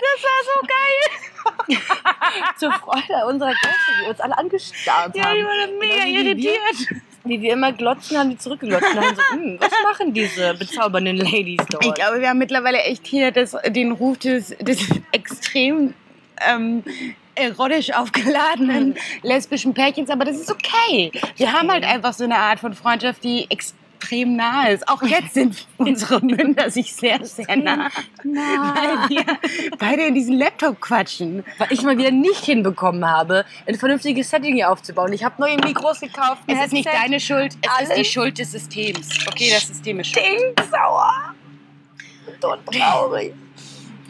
Das 0.00 0.22
war 0.22 0.40
so 0.44 0.66
geil. 0.66 1.78
Zur 2.58 2.72
Freude 2.72 3.26
unserer 3.26 3.50
Gäste, 3.50 3.92
die 4.04 4.08
uns 4.10 4.20
alle 4.20 4.36
angestarrt 4.38 5.16
Ja, 5.16 5.24
haben. 5.26 5.36
die 5.36 5.44
war 5.44 5.66
dann 5.66 5.78
mega 5.78 5.94
Genau 5.94 6.06
wie 6.06 6.14
irritiert. 6.28 6.60
Wir, 6.88 7.00
wie 7.24 7.42
wir 7.42 7.52
immer 7.52 7.72
glotzen, 7.72 8.16
haben 8.18 8.30
die 8.30 8.38
zurückgeglotzt 8.38 8.86
und 8.94 9.00
haben 9.04 9.16
so, 9.16 9.22
hm, 9.32 9.56
was 9.60 9.70
machen 9.84 10.12
diese 10.14 10.54
bezaubernden 10.54 11.16
Ladies 11.18 11.60
dort? 11.70 11.84
Ich 11.84 11.94
glaube, 11.94 12.20
wir 12.20 12.28
haben 12.30 12.38
mittlerweile 12.38 12.78
echt 12.82 13.06
hier 13.06 13.30
das, 13.30 13.56
den 13.68 13.92
Ruf 13.92 14.18
des, 14.18 14.56
des 14.58 14.88
extrem 15.12 15.94
ähm, 16.48 16.82
erotisch 17.34 17.92
aufgeladenen 17.92 18.96
lesbischen 19.22 19.74
Pärchens, 19.74 20.10
aber 20.10 20.24
das 20.24 20.36
ist 20.36 20.50
okay. 20.50 21.12
Wir 21.36 21.52
haben 21.52 21.70
halt 21.70 21.84
einfach 21.84 22.12
so 22.14 22.24
eine 22.24 22.36
Art 22.36 22.60
von 22.60 22.74
Freundschaft, 22.74 23.22
die 23.24 23.46
extrem 23.50 23.76
nah 24.36 24.68
ist. 24.68 24.88
Auch 24.88 25.02
jetzt 25.02 25.34
sind 25.34 25.66
unsere 25.76 26.20
Münder 26.24 26.70
sich 26.70 26.94
sehr, 26.94 27.24
sehr 27.24 27.56
nah, 27.56 27.90
weil 28.22 29.08
wir 29.08 29.24
beide 29.78 30.06
in 30.06 30.14
diesen 30.14 30.38
Laptop 30.38 30.80
quatschen. 30.80 31.44
Weil 31.58 31.68
ich 31.70 31.82
mal 31.82 31.98
wieder 31.98 32.10
nicht 32.10 32.44
hinbekommen 32.44 33.04
habe, 33.08 33.44
ein 33.66 33.74
vernünftiges 33.76 34.30
Setting 34.30 34.54
hier 34.54 34.70
aufzubauen. 34.70 35.12
Ich 35.12 35.24
habe 35.24 35.34
neue 35.38 35.56
Mikros 35.56 36.00
gekauft. 36.00 36.42
Es 36.46 36.66
ist 36.66 36.72
nicht 36.72 36.88
deine 36.88 37.20
Schuld, 37.20 37.56
es 37.62 37.80
ist 37.80 37.88
die 37.88 37.94
Alles. 37.94 38.08
Schuld 38.08 38.38
des 38.38 38.52
Systems. 38.52 39.08
Okay, 39.26 39.50
das 39.52 39.68
System 39.68 40.00
ist 40.00 40.08
schuld. 40.08 40.24
Stinksauer. 40.24 41.34
Und 42.26 42.74
traurig. 42.74 43.34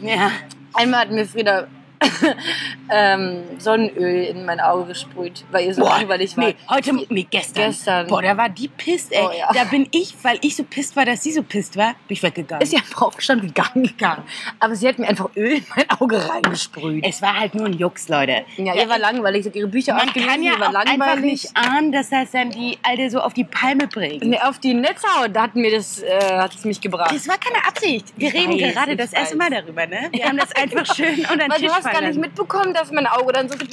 Ja. 0.01 0.31
Einmal 0.73 1.01
hat 1.01 1.11
mir 1.11 1.25
Frieda 1.25 1.67
ähm, 2.89 3.43
Sonnenöl 3.57 4.23
in 4.25 4.45
mein 4.45 4.59
Auge 4.59 4.85
gesprüht, 4.87 5.43
weil 5.51 5.67
ihr 5.67 5.73
so 5.73 5.83
langweilig 5.83 6.35
war. 6.37 6.45
Nee, 6.45 6.55
heute, 6.69 6.93
nee, 7.09 7.27
gestern. 7.29 7.65
Gestern. 7.65 8.07
Boah, 8.07 8.21
da 8.21 8.37
war 8.37 8.49
die 8.49 8.67
pisst, 8.67 9.11
ey. 9.11 9.25
Oh, 9.25 9.31
ja. 9.37 9.49
Da 9.53 9.65
bin 9.65 9.87
ich, 9.91 10.13
weil 10.23 10.37
ich 10.41 10.55
so 10.55 10.63
pisst 10.63 10.95
war, 10.95 11.05
dass 11.05 11.23
sie 11.23 11.31
so 11.31 11.43
pisst 11.43 11.77
war, 11.77 11.93
bin 12.07 12.15
ich 12.15 12.23
weggegangen. 12.23 12.61
Ist 12.61 12.73
ja 12.73 12.79
einfach 12.79 13.01
aufgestanden 13.03 13.47
gegangen, 13.53 13.83
gegangen. 13.83 14.23
Aber 14.59 14.75
sie 14.75 14.87
hat 14.87 14.97
mir 14.99 15.07
einfach 15.07 15.29
Öl 15.35 15.57
in 15.57 15.65
mein 15.75 15.89
Auge 15.99 16.29
reingesprüht. 16.29 17.05
es 17.05 17.21
war 17.21 17.39
halt 17.39 17.55
nur 17.55 17.65
ein 17.65 17.73
Jux, 17.73 18.07
Leute. 18.07 18.45
Ja, 18.57 18.75
ihr 18.75 18.89
war 18.89 18.99
langweilig. 18.99 19.49
Ihre 19.53 19.67
Bücher 19.67 19.93
Man 19.93 20.07
ausgelesen, 20.07 20.29
kann 20.29 20.43
ja 20.43 20.53
auch 20.53 20.73
einfach 20.73 21.15
nicht 21.17 21.49
ahnen, 21.55 21.91
dass 21.91 22.09
das 22.09 22.31
dann 22.31 22.51
die 22.51 22.77
Alte 22.83 23.09
so 23.09 23.19
auf 23.19 23.33
die 23.33 23.43
Palme 23.43 23.87
bringt. 23.87 24.23
Nee, 24.23 24.39
auf 24.39 24.59
die 24.59 24.73
Netzhaut 24.73 25.35
hat 25.37 25.55
mir 25.55 25.71
das, 25.71 26.01
äh, 26.01 26.19
hat 26.37 26.53
es 26.53 26.65
mich 26.65 26.79
gebracht. 26.79 27.13
Das 27.13 27.27
war 27.27 27.37
keine 27.37 27.65
Absicht. 27.65 28.13
Wir 28.15 28.29
Ich 28.29 28.33
reden 28.33 28.59
weiß, 28.59 28.73
gerade 28.73 28.95
das 28.95 29.13
erste. 29.13 29.39
Mal 29.39 29.49
darüber, 29.49 29.85
ne? 29.85 30.09
Wir 30.11 30.25
haben 30.25 30.37
das 30.37 30.51
einfach 30.55 30.93
schön 30.93 31.19
unter 31.19 31.47
den 31.47 31.51
Tisch 31.51 31.71
gar 31.91 32.01
nicht 32.01 32.19
mitbekommen, 32.19 32.73
dass 32.73 32.91
mein 32.91 33.07
Auge 33.07 33.33
dann 33.33 33.47
so 33.49 33.55
getränt 33.57 33.71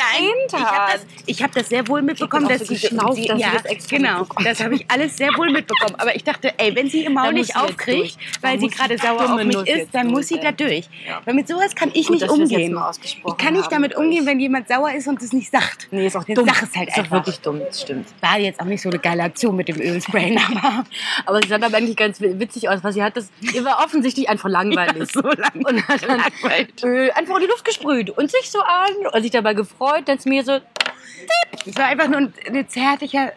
ich 0.48 0.52
habe 0.54 0.92
hat. 0.92 1.00
das, 1.26 1.40
hab 1.40 1.52
das 1.52 1.68
sehr 1.68 1.86
wohl 1.88 2.02
mitbekommen, 2.02 2.48
dass 2.48 2.58
so 2.60 2.66
sie 2.66 2.74
geschnauft, 2.74 3.14
sie- 3.16 3.26
dass 3.26 3.36
sie 3.38 3.42
ja, 3.42 3.50
das 3.52 3.64
extra 3.64 3.96
genau, 3.96 4.26
das 4.44 4.62
habe 4.62 4.74
ich 4.74 4.84
alles 4.90 5.16
sehr 5.16 5.30
wohl 5.36 5.50
mitbekommen. 5.50 5.94
Aber 5.98 6.14
ich 6.14 6.24
dachte, 6.24 6.52
ey, 6.58 6.74
wenn 6.74 6.88
sie 6.88 7.04
ihr 7.04 7.10
Maul 7.10 7.32
nicht 7.32 7.52
sie 7.54 7.58
aufkriegt, 7.58 8.18
weil 8.40 8.58
sie 8.60 8.68
gerade 8.68 8.96
die 8.96 9.02
sauer 9.02 9.24
auf 9.32 9.44
mich 9.44 9.56
ist, 9.66 9.94
dann 9.94 10.08
muss 10.08 10.28
sie 10.28 10.38
da 10.38 10.52
durch. 10.52 10.88
Ja. 11.06 11.20
Weil 11.24 11.34
mit 11.34 11.48
sowas 11.48 11.74
kann 11.74 11.90
ich 11.94 12.06
Gut, 12.08 12.20
nicht 12.20 12.28
umgehen. 12.30 12.78
Ich 13.02 13.36
kann 13.38 13.54
nicht 13.54 13.70
damit 13.72 13.86
mit 13.90 13.96
umgehen, 13.96 14.26
wenn 14.26 14.40
jemand 14.40 14.68
sauer 14.68 14.90
ist 14.92 15.06
und 15.06 15.22
es 15.22 15.32
nicht 15.32 15.50
sagt. 15.50 15.88
Nee, 15.92 16.06
ist 16.06 16.16
auch 16.16 16.24
dumm. 16.24 16.44
Sag 16.46 16.62
es 16.62 16.74
halt 16.76 16.88
ist 16.88 16.94
auch 16.94 16.98
einfach. 16.98 17.10
wirklich 17.18 17.38
dumm, 17.40 17.60
das 17.64 17.82
stimmt. 17.82 18.08
War 18.20 18.38
jetzt 18.38 18.58
auch 18.60 18.64
nicht 18.64 18.82
so 18.82 18.88
eine 18.88 18.98
geile 18.98 19.22
Aktion 19.22 19.54
mit 19.54 19.68
dem 19.68 19.80
Ölsprayen, 19.80 20.38
aber 20.48 20.84
Aber 21.24 21.42
sie 21.42 21.48
sah 21.48 21.56
aber 21.56 21.76
eigentlich 21.76 21.96
ganz 21.96 22.20
witzig 22.20 22.68
aus, 22.68 22.82
weil 22.82 22.92
sie 22.92 23.02
hat 23.02 23.16
das, 23.16 23.28
ihr 23.40 23.64
war 23.64 23.84
offensichtlich 23.84 24.28
einfach 24.28 24.48
langweilig. 24.48 25.08
so 25.12 25.20
lang. 25.20 25.52
Und 25.64 25.86
hat 25.88 26.02
dann 26.02 26.18
Langweilig. 26.18 26.68
Öl 26.82 27.10
einfach 27.12 27.36
in 27.36 27.42
die 27.42 27.46
Luft 27.48 27.64
gesprüht 27.64 28.05
und 28.10 28.30
sich 28.30 28.50
so 28.50 28.60
an 28.60 29.06
und 29.12 29.22
sich 29.22 29.30
dabei 29.30 29.54
gefreut, 29.54 30.02
dass 30.06 30.24
mir 30.24 30.44
so, 30.44 30.58
Es 31.66 31.76
war 31.76 31.86
einfach 31.86 32.08
nur 32.08 32.18
ein, 32.18 32.34
ein 32.48 32.68
zärtlicher 32.68 33.32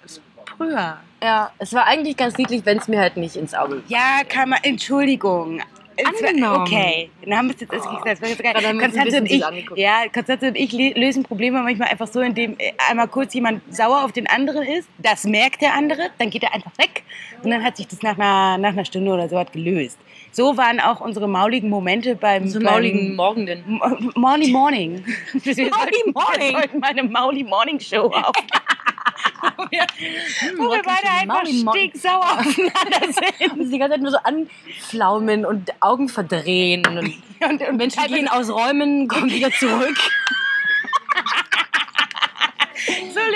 Sprüher. 0.47 0.97
ja, 1.23 1.51
es 1.57 1.73
war 1.73 1.85
eigentlich 1.85 2.17
ganz 2.17 2.37
niedlich, 2.37 2.65
wenn 2.65 2.77
es 2.77 2.87
mir 2.87 2.99
halt 2.99 3.17
nicht 3.17 3.35
ins 3.35 3.53
Auge 3.53 3.81
Ja, 3.87 4.21
kann 4.27 4.49
man, 4.49 4.59
Entschuldigung. 4.63 5.61
Angenommen. 6.05 6.61
Okay, 6.61 7.09
dann 7.23 7.37
haben 7.37 7.47
wir 7.49 7.55
es 7.55 7.61
jetzt 7.61 7.71
gesagt. 7.71 8.55
Uns 8.55 8.65
ein 8.65 8.79
Konstanze 8.79 9.17
und 9.17 9.25
ich, 9.29 9.43
ja, 9.75 10.07
Konstanze 10.13 10.47
und 10.47 10.55
ich 10.55 10.71
lösen 10.71 11.23
Probleme 11.23 11.61
manchmal 11.61 11.89
einfach 11.89 12.07
so, 12.07 12.21
indem 12.21 12.55
äh, 12.57 12.71
einmal 12.89 13.09
kurz 13.09 13.33
jemand 13.33 13.61
sauer 13.75 14.05
auf 14.05 14.13
den 14.13 14.25
anderen 14.27 14.63
ist. 14.63 14.87
Das 14.97 15.25
merkt 15.25 15.61
der 15.61 15.73
andere, 15.73 16.09
dann 16.17 16.29
geht 16.29 16.43
er 16.43 16.53
einfach 16.53 16.71
weg 16.77 17.03
und 17.43 17.49
dann 17.51 17.63
hat 17.63 17.75
sich 17.75 17.87
das 17.87 18.01
nach 18.01 18.17
einer, 18.17 18.57
nach 18.57 18.69
einer 18.69 18.85
Stunde 18.85 19.11
oder 19.11 19.27
so 19.27 19.37
hat 19.37 19.51
gelöst. 19.51 19.97
So 20.31 20.57
waren 20.57 20.79
auch 20.79 21.01
unsere 21.01 21.27
mauligen 21.27 21.69
Momente 21.69 22.15
beim 22.15 22.47
so 22.47 22.59
beim- 22.59 22.71
mauligen 22.73 23.15
Morgenden. 23.15 23.63
M- 23.81 24.11
Morning 24.15 24.51
Morning. 24.51 25.05
Wir 25.33 25.53
sollten- 25.55 26.11
Morning. 26.13 26.39
Wir 26.39 26.51
sollten 26.51 26.79
mal 26.79 26.89
eine 26.89 27.03
Mauli 27.03 27.43
Morning 27.43 27.79
Show 27.79 28.05
auf. 28.13 28.33
wo 29.57 29.63
wir, 29.69 29.85
wo 30.57 30.71
wir 30.71 30.81
beide 30.83 31.09
einfach 31.09 31.45
stinksauer 31.45 32.23
aufeinander 32.39 33.13
sind. 33.13 33.51
Und 33.53 33.65
sie 33.65 33.71
die 33.71 33.79
ganze 33.79 33.93
Zeit 33.95 34.01
nur 34.01 34.11
so 34.11 34.17
anflaumen 34.23 35.45
und 35.45 35.69
Augen 35.81 36.09
verdrehen. 36.09 36.85
Und, 36.87 37.49
Und, 37.49 37.61
und 37.67 37.77
Menschen 37.77 38.03
gehen 38.07 38.27
aus 38.27 38.49
Räumen, 38.49 39.07
kommen 39.07 39.29
wieder 39.31 39.51
zurück. 39.51 39.97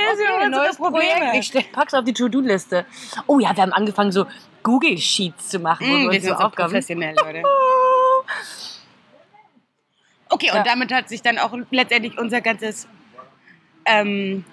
Lösen 0.09 0.25
wir 0.27 0.35
unsere 0.35 0.49
neues. 0.49 0.77
Projekt. 0.77 1.55
Ich 1.55 1.71
pack's 1.71 1.93
auf 1.93 2.03
die 2.03 2.13
To-Do-Liste. 2.13 2.85
Oh 3.27 3.39
ja, 3.39 3.55
wir 3.55 3.63
haben 3.63 3.73
angefangen, 3.73 4.11
so 4.11 4.25
Google-Sheets 4.63 5.49
zu 5.49 5.59
machen. 5.59 5.87
Mm, 5.87 6.11
wir 6.11 6.21
sind 6.21 6.37
so 6.37 6.43
Aufgaben. 6.45 6.71
professionell, 6.71 7.15
Leute. 7.15 7.43
Okay, 10.29 10.49
und 10.49 10.57
Ja. 10.57 10.63
damit 10.63 10.91
hat 10.91 11.09
sich 11.09 11.21
dann 11.21 11.37
auch 11.37 11.53
letztendlich 11.69 12.17
unser 12.17 12.41
ganzes, 12.41 12.87
ähm, 13.85 14.43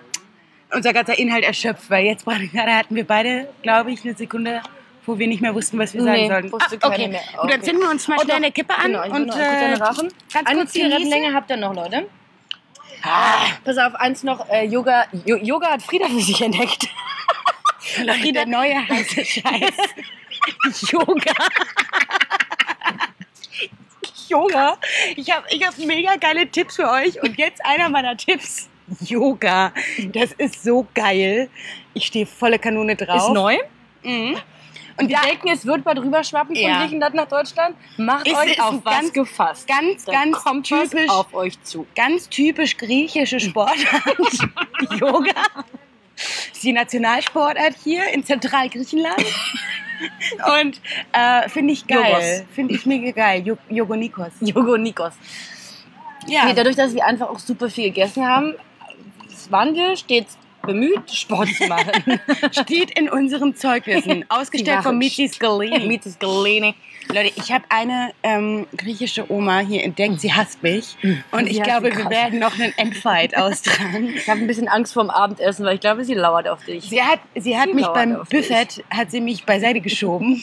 unser 0.74 0.92
ganzer 0.92 1.18
Inhalt 1.18 1.42
erschöpft, 1.44 1.88
weil 1.88 2.04
jetzt 2.04 2.26
gerade 2.26 2.74
hatten 2.74 2.94
wir 2.96 3.06
beide, 3.06 3.48
glaube 3.62 3.90
ich, 3.92 4.04
eine 4.04 4.14
Sekunde, 4.14 4.60
wo 5.06 5.18
wir 5.18 5.26
nicht 5.26 5.40
mehr 5.40 5.54
wussten, 5.54 5.78
was 5.78 5.94
wir 5.94 6.02
sagen 6.02 6.20
Nee, 6.20 6.28
sollten. 6.28 6.52
wusste 6.52 6.78
Ah, 6.82 6.88
okay. 6.88 7.08
mehr. 7.08 7.20
Gut, 7.20 7.50
dann 7.50 7.60
Okay. 7.60 7.62
zünden 7.62 7.82
wir 7.82 7.90
uns 7.90 8.06
mal 8.08 8.20
schnell 8.20 8.36
eine 8.36 8.52
Kippe 8.52 8.74
an 8.76 8.86
Genau, 8.92 9.04
und 9.04 9.30
eine 9.30 9.74
äh, 9.74 9.78
ganz 9.78 9.98
kurz 10.52 10.72
Zigarettenlänge 10.72 10.98
genießen. 11.14 11.34
habt 11.34 11.50
ihr 11.50 11.56
noch, 11.56 11.74
Leute. 11.74 12.06
Ah, 13.02 13.46
pass 13.64 13.78
auf, 13.78 13.94
eins 13.94 14.22
noch. 14.22 14.48
Äh, 14.48 14.64
Yoga, 14.66 15.06
Jo- 15.26 15.36
Yoga 15.36 15.68
hat 15.72 15.82
Frieda 15.82 16.06
für 16.08 16.20
sich 16.20 16.40
entdeckt. 16.40 16.88
Leute, 18.04 18.32
der 18.32 18.46
neue 18.46 18.86
heiße 18.88 19.24
Scheiß. 19.24 19.74
Yoga. 20.90 21.32
Yoga. 24.28 24.78
Ich 25.16 25.30
habe 25.30 25.44
ich 25.50 25.66
hab 25.66 25.76
mega 25.78 26.14
geile 26.16 26.46
Tipps 26.48 26.76
für 26.76 26.88
euch. 26.90 27.20
Und 27.22 27.36
jetzt 27.38 27.64
einer 27.64 27.88
meiner 27.88 28.16
Tipps. 28.16 28.68
Yoga. 29.00 29.72
Das 30.12 30.32
ist 30.32 30.62
so 30.62 30.86
geil. 30.94 31.48
Ich 31.94 32.06
stehe 32.06 32.26
volle 32.26 32.58
Kanone 32.58 32.96
drauf. 32.96 33.16
Ist 33.28 33.32
neu. 33.34 33.56
Mhm. 34.02 34.36
Und 35.00 35.08
wir 35.08 35.18
denken, 35.18 35.48
es 35.48 35.64
wird 35.66 35.82
bald 35.84 35.98
rüberschwappen 35.98 36.54
von 36.54 36.64
Ja. 36.64 36.80
Griechenland 36.82 37.14
nach 37.14 37.26
Deutschland. 37.28 37.76
Macht 37.96 38.26
Ist- 38.26 38.36
euch 38.36 38.50
ist 38.52 38.60
auf 38.60 38.74
was 38.84 38.94
ganz- 38.94 39.12
gefasst. 39.12 39.66
Ganz, 39.68 40.04
Da 40.04 40.12
ganz 40.12 40.36
kommt 40.38 40.66
typisch. 40.66 41.08
auf 41.08 41.32
euch 41.34 41.60
zu. 41.62 41.86
Ganz 41.96 42.28
typisch 42.28 42.76
griechische 42.76 43.40
Sportart. 43.40 43.78
Yoga. 45.00 45.30
ist 46.52 46.62
die 46.62 46.72
Nationalsportart 46.72 47.74
hier 47.82 48.08
in 48.12 48.24
Zentralgriechenland. 48.24 49.24
Und 50.60 50.80
äh, 51.12 51.48
finde 51.48 51.72
ich 51.72 51.86
geil. 51.86 52.46
Finde 52.54 52.74
ich 52.74 52.86
mega 52.86 53.10
geil. 53.10 53.42
Jo 53.46 53.56
Jogonikos. 53.68 54.32
Jogo 54.40 54.76
Nikos. 54.76 55.12
Ja. 56.26 56.44
Nee, 56.46 56.54
dadurch, 56.54 56.76
dass 56.76 56.94
wir 56.94 57.04
einfach 57.04 57.28
auch 57.28 57.38
super 57.38 57.68
viel 57.70 57.84
gegessen 57.86 58.26
haben, 58.26 58.54
waren 59.50 59.74
wir 59.74 59.96
stets 59.96 60.36
bemüht, 60.72 61.10
Sport 61.10 61.48
zu 61.54 61.66
machen. 61.66 62.20
steht 62.52 62.98
in 62.98 63.08
unseren 63.08 63.54
Zeugnissen. 63.56 64.24
Ausgestellt 64.28 64.82
von. 64.82 64.98
Mitis 64.98 65.38
Galene. 65.38 66.74
Leute, 67.08 67.32
ich 67.34 67.50
habe 67.50 67.64
eine 67.70 68.12
ähm, 68.22 68.66
griechische 68.76 69.30
Oma 69.32 69.60
hier 69.60 69.82
entdeckt. 69.82 70.20
Sie 70.20 70.32
hasst 70.32 70.62
mich. 70.62 70.96
Und 71.32 71.46
Die 71.46 71.56
ich 71.56 71.62
glaube, 71.62 71.96
wir 71.96 72.08
werden 72.08 72.38
noch 72.38 72.58
einen 72.58 72.72
Endfight 72.76 73.36
austragen. 73.36 74.14
Ich 74.14 74.28
habe 74.28 74.40
ein 74.40 74.46
bisschen 74.46 74.68
Angst 74.68 74.92
vorm 74.92 75.10
Abendessen, 75.10 75.64
weil 75.64 75.74
ich 75.74 75.80
glaube, 75.80 76.04
sie 76.04 76.14
lauert 76.14 76.46
auf 76.46 76.64
dich. 76.64 76.84
Sie 76.84 77.02
hat, 77.02 77.18
sie 77.34 77.58
hat 77.58 77.68
Sie 77.68 77.74
mich 77.74 77.86
beim 77.88 78.20
dich. 78.20 78.28
Buffet, 78.28 78.84
hat 78.90 79.10
sie 79.10 79.20
mich 79.20 79.44
beiseite 79.44 79.80
geschoben, 79.80 80.42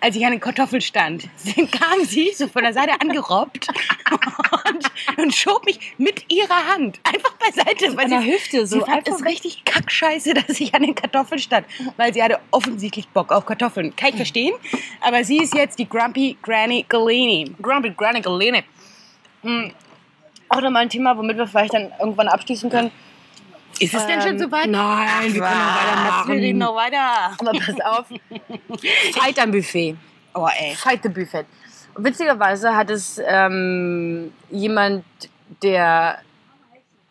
als 0.00 0.16
ich 0.16 0.24
an 0.24 0.32
den 0.32 0.40
Kartoffeln 0.40 0.80
stand. 0.80 1.28
Dann 1.56 1.70
kam 1.70 2.04
sie 2.04 2.32
so 2.34 2.48
von 2.48 2.62
der 2.62 2.72
Seite 2.72 3.00
angerobbt 3.00 3.68
und, 4.68 5.18
und 5.18 5.34
schob 5.34 5.64
mich 5.64 5.94
mit 5.98 6.30
ihrer 6.30 6.66
Hand 6.72 7.00
einfach 7.04 7.32
beiseite. 7.34 7.96
Weil 7.96 8.04
An 8.04 8.10
der 8.10 8.20
sie, 8.22 8.32
Hüfte, 8.32 8.66
so 8.66 8.78
sie 8.78 8.84
fand 8.84 9.08
es 9.08 9.24
richtig 9.24 9.64
kackscheiße, 9.64 10.34
dass 10.34 10.60
ich 10.60 10.74
an 10.74 10.82
den 10.82 10.94
Kartoffeln 10.94 11.38
stand. 11.38 11.66
Weil 11.96 12.12
sie 12.14 12.22
hatte 12.22 12.38
offensichtlich 12.50 13.08
Bock 13.08 13.32
auf 13.32 13.46
Kartoffeln. 13.46 13.94
Kann 13.96 14.10
ich 14.10 14.16
verstehen. 14.16 14.54
Aber 15.00 15.24
sie 15.24 15.38
ist 15.38 15.54
jetzt 15.54 15.78
die 15.78 15.88
Grumpy 15.88 16.36
Granny 16.42 16.84
Galini. 16.88 17.54
Grumpy 17.60 17.90
Granny 17.90 18.20
Galene. 18.20 18.64
Hm. 19.42 19.72
Auch 20.48 20.60
nochmal 20.60 20.82
ein 20.82 20.88
Thema, 20.88 21.16
womit 21.16 21.36
wir 21.36 21.46
vielleicht 21.46 21.74
dann 21.74 21.92
irgendwann 21.98 22.28
abschließen 22.28 22.70
können. 22.70 22.90
Ist 23.80 23.94
es 23.94 24.06
denn 24.06 24.20
schon 24.20 24.32
Ähm, 24.32 24.38
soweit? 24.38 24.66
nein, 24.68 25.34
wir 25.34 25.40
können 25.42 25.58
noch 25.58 25.76
weitermachen. 25.76 26.32
Wir 26.32 26.40
reden 26.40 26.58
noch 26.58 26.74
weiter. 26.74 27.36
Aber 27.38 27.52
pass 27.52 27.80
auf. 27.84 28.06
Fight 29.12 29.38
am 29.38 29.50
Buffet. 29.50 29.96
Oh, 30.34 30.48
ey. 30.58 30.74
Fight 30.74 31.00
the 31.02 31.08
Buffet. 31.08 31.44
Und 31.94 32.04
witzigerweise 32.04 32.74
hat 32.74 32.90
es 32.90 33.20
ähm, 33.24 34.32
jemand, 34.50 35.04
der 35.62 36.18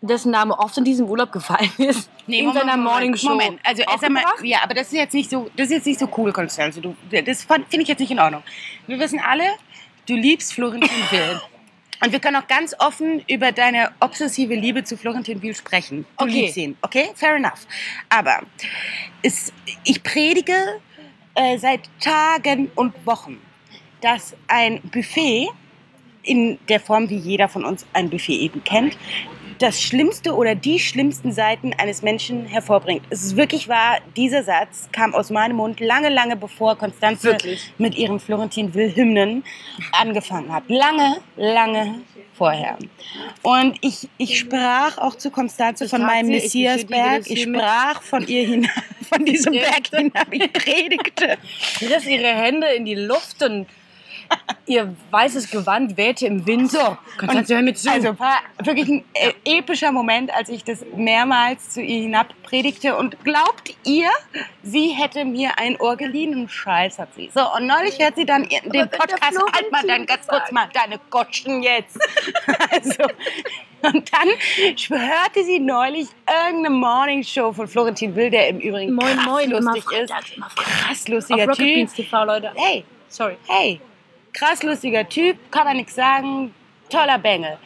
dessen 0.02 0.32
Name 0.32 0.58
oft 0.60 0.78
in 0.78 0.84
diesem 0.84 1.08
Urlaub 1.08 1.32
gefallen 1.32 1.72
ist, 1.78 2.10
in 2.28 2.52
seiner 2.52 2.76
Morning 2.76 3.16
Show. 3.16 3.30
Moment, 3.30 3.60
also 3.64 3.84
erst 3.84 4.04
einmal, 4.04 4.24
ja, 4.44 4.60
aber 4.62 4.74
das 4.74 4.88
ist 4.88 4.94
jetzt 4.94 5.14
nicht 5.14 5.30
so, 5.30 5.50
das 5.56 5.68
ist 5.68 5.72
jetzt 5.72 5.86
nicht 5.86 6.00
so 6.00 6.10
cool, 6.18 6.34
Konstanze. 6.34 6.82
Du, 6.82 6.94
das 7.10 7.44
finde 7.44 7.66
ich 7.82 7.88
jetzt 7.88 8.00
nicht 8.00 8.12
in 8.12 8.20
Ordnung. 8.20 8.44
Wir 8.88 9.00
wissen 9.00 9.22
alle, 9.26 9.46
du 10.06 10.16
liebst 10.16 10.54
Florentin 10.54 10.90
Will. 11.12 11.42
Und 12.04 12.12
wir 12.12 12.20
können 12.20 12.36
auch 12.36 12.48
ganz 12.48 12.76
offen 12.80 13.24
über 13.30 13.52
deine 13.52 13.92
obsessive 14.02 14.54
Liebe 14.56 14.84
zu 14.84 14.98
Florentin 14.98 15.42
Will 15.42 15.56
sprechen. 15.56 16.06
Du 16.18 16.26
Okay. 16.26 16.42
liebst 16.42 16.58
ihn, 16.58 16.78
okay? 16.82 17.10
Fair 17.16 17.36
enough. 17.36 17.66
Aber 18.10 18.42
es, 19.22 19.54
ich 19.86 20.04
predige 20.04 20.54
äh, 21.36 21.58
seit 21.58 21.82
Tagen 22.02 22.70
und 22.76 22.94
Wochen, 23.06 23.40
dass 24.02 24.36
ein 24.48 24.82
Buffet 24.82 25.48
in 26.24 26.60
der 26.68 26.80
Form, 26.80 27.10
wie 27.10 27.18
jeder 27.18 27.48
von 27.48 27.64
uns 27.64 27.86
ein 27.94 28.10
Buffet 28.10 28.34
eben 28.34 28.64
kennt, 28.64 28.98
das 29.64 29.82
Schlimmste 29.82 30.36
oder 30.36 30.56
die 30.56 30.78
schlimmsten 30.78 31.32
Seiten 31.32 31.72
eines 31.78 32.02
Menschen 32.02 32.46
hervorbringt. 32.46 33.04
Es 33.10 33.24
ist 33.24 33.38
wirklich 33.38 33.70
wahr, 33.70 34.00
dieser 34.18 34.44
Satz 34.44 34.90
kam 34.92 35.16
aus 35.16 35.30
meinem 35.30 35.56
Mund 35.56 35.80
lange, 35.80 36.10
lange 36.10 36.36
bevor 36.36 36.78
Konstanze 36.78 37.30
Wirklich? 37.30 37.72
mit 37.78 37.96
ihren 37.96 38.20
Florentin 38.20 38.74
Will-Hymnen 38.74 39.46
angefangen 39.94 40.54
hat. 40.54 40.64
Lange, 40.68 41.22
lange 41.38 42.02
vorher. 42.34 42.78
Und 43.42 43.78
ich, 43.80 44.10
ich 44.18 44.38
sprach 44.38 44.98
auch 44.98 45.16
zu 45.16 45.32
Konstanze 45.32 45.88
von 45.88 46.02
meinem 46.02 46.26
sie, 46.26 46.34
Messiasberg. 46.34 47.24
Ich 47.30 47.44
sprach 47.44 48.02
von 48.02 48.28
ihr 48.28 48.46
hinab, 48.46 48.84
von 49.08 49.24
diesem 49.24 49.54
Berg 49.54 49.88
hinab. 49.96 50.28
Ich 50.30 50.52
predigte. 50.52 51.38
Sie 51.80 51.86
riss 51.86 52.06
ihre 52.06 52.28
Hände 52.28 52.68
in 52.68 52.84
die 52.84 52.96
Luft 52.96 53.42
und 53.42 53.68
ihr 54.66 54.96
weißes 55.12 55.52
Gewand 55.52 55.98
wehte 55.98 56.26
im 56.26 56.46
Wind. 56.46 56.72
So, 56.72 56.98
Und, 57.22 57.50
hör 57.50 57.62
mir 57.62 57.74
zu. 57.74 57.90
Also 57.92 58.18
war 58.20 58.40
wirklich 58.64 58.88
ein 58.90 59.04
äh, 59.14 59.34
epischer 59.60 59.92
Moment, 59.92 60.34
als 60.34 60.50
ich 60.50 60.64
das 60.64 60.84
mehrmals 60.96 61.70
zu 61.72 61.82
ihr 61.82 62.02
hinab 62.04 62.34
predigte. 62.44 62.96
Und 62.96 63.24
glaubt 63.24 63.76
ihr, 63.84 64.10
sie 64.64 64.90
hätte 64.90 65.26
mir 65.26 65.58
ein 65.58 65.80
Ohr 65.80 65.96
geliehen? 65.98 66.34
Und 66.36 66.50
Scheiß 66.52 67.00
hat 67.00 67.14
sie. 67.16 67.30
So, 67.34 67.42
und 67.56 67.68
neulich 67.68 68.00
hört 68.00 68.16
sie 68.16 68.26
dann 68.26 68.46
ihren- 68.46 68.70
den 68.72 68.90
Podcast. 68.90 69.38
Halt 69.54 69.72
mal 69.72 69.84
dann 69.88 70.06
ganz 70.06 70.28
kurz 70.28 70.52
mal 70.52 70.68
deine 70.74 71.00
Gotschen 71.10 71.62
jetzt. 71.64 71.98
also, 72.72 73.04
und 73.82 74.10
dann 74.14 74.30
hörte 74.98 75.44
sie 75.44 75.60
neulich 75.60 76.08
irgendeine 76.26 76.70
Morningshow 76.70 77.52
von 77.52 77.68
Florentin 77.68 78.16
Will, 78.16 78.30
der 78.30 78.48
im 78.48 78.60
Übrigen 78.60 78.94
Moin, 78.94 79.18
krass 79.18 79.26
moin, 79.26 79.52
immer 79.52 79.76
lustig 79.76 80.00
ist. 80.00 80.10
freitags, 80.12 80.32
immer 80.38 80.48
Krass 80.56 81.02
Auf 81.04 81.08
lustiger 81.10 81.44
Rocket 81.48 81.56
Typ. 81.58 81.76
Beans 81.76 81.94
TV, 81.94 82.24
Leute. 82.24 82.52
Hey, 82.56 82.86
Sorry. 83.10 83.36
hey, 83.48 83.82
krass 84.34 84.64
lustiger 84.64 85.08
Typ, 85.08 85.38
kann 85.52 85.66
man 85.66 85.78
nichts 85.78 85.96
sagen, 85.96 86.54
toller 86.90 87.18
Bengel. 87.20 87.58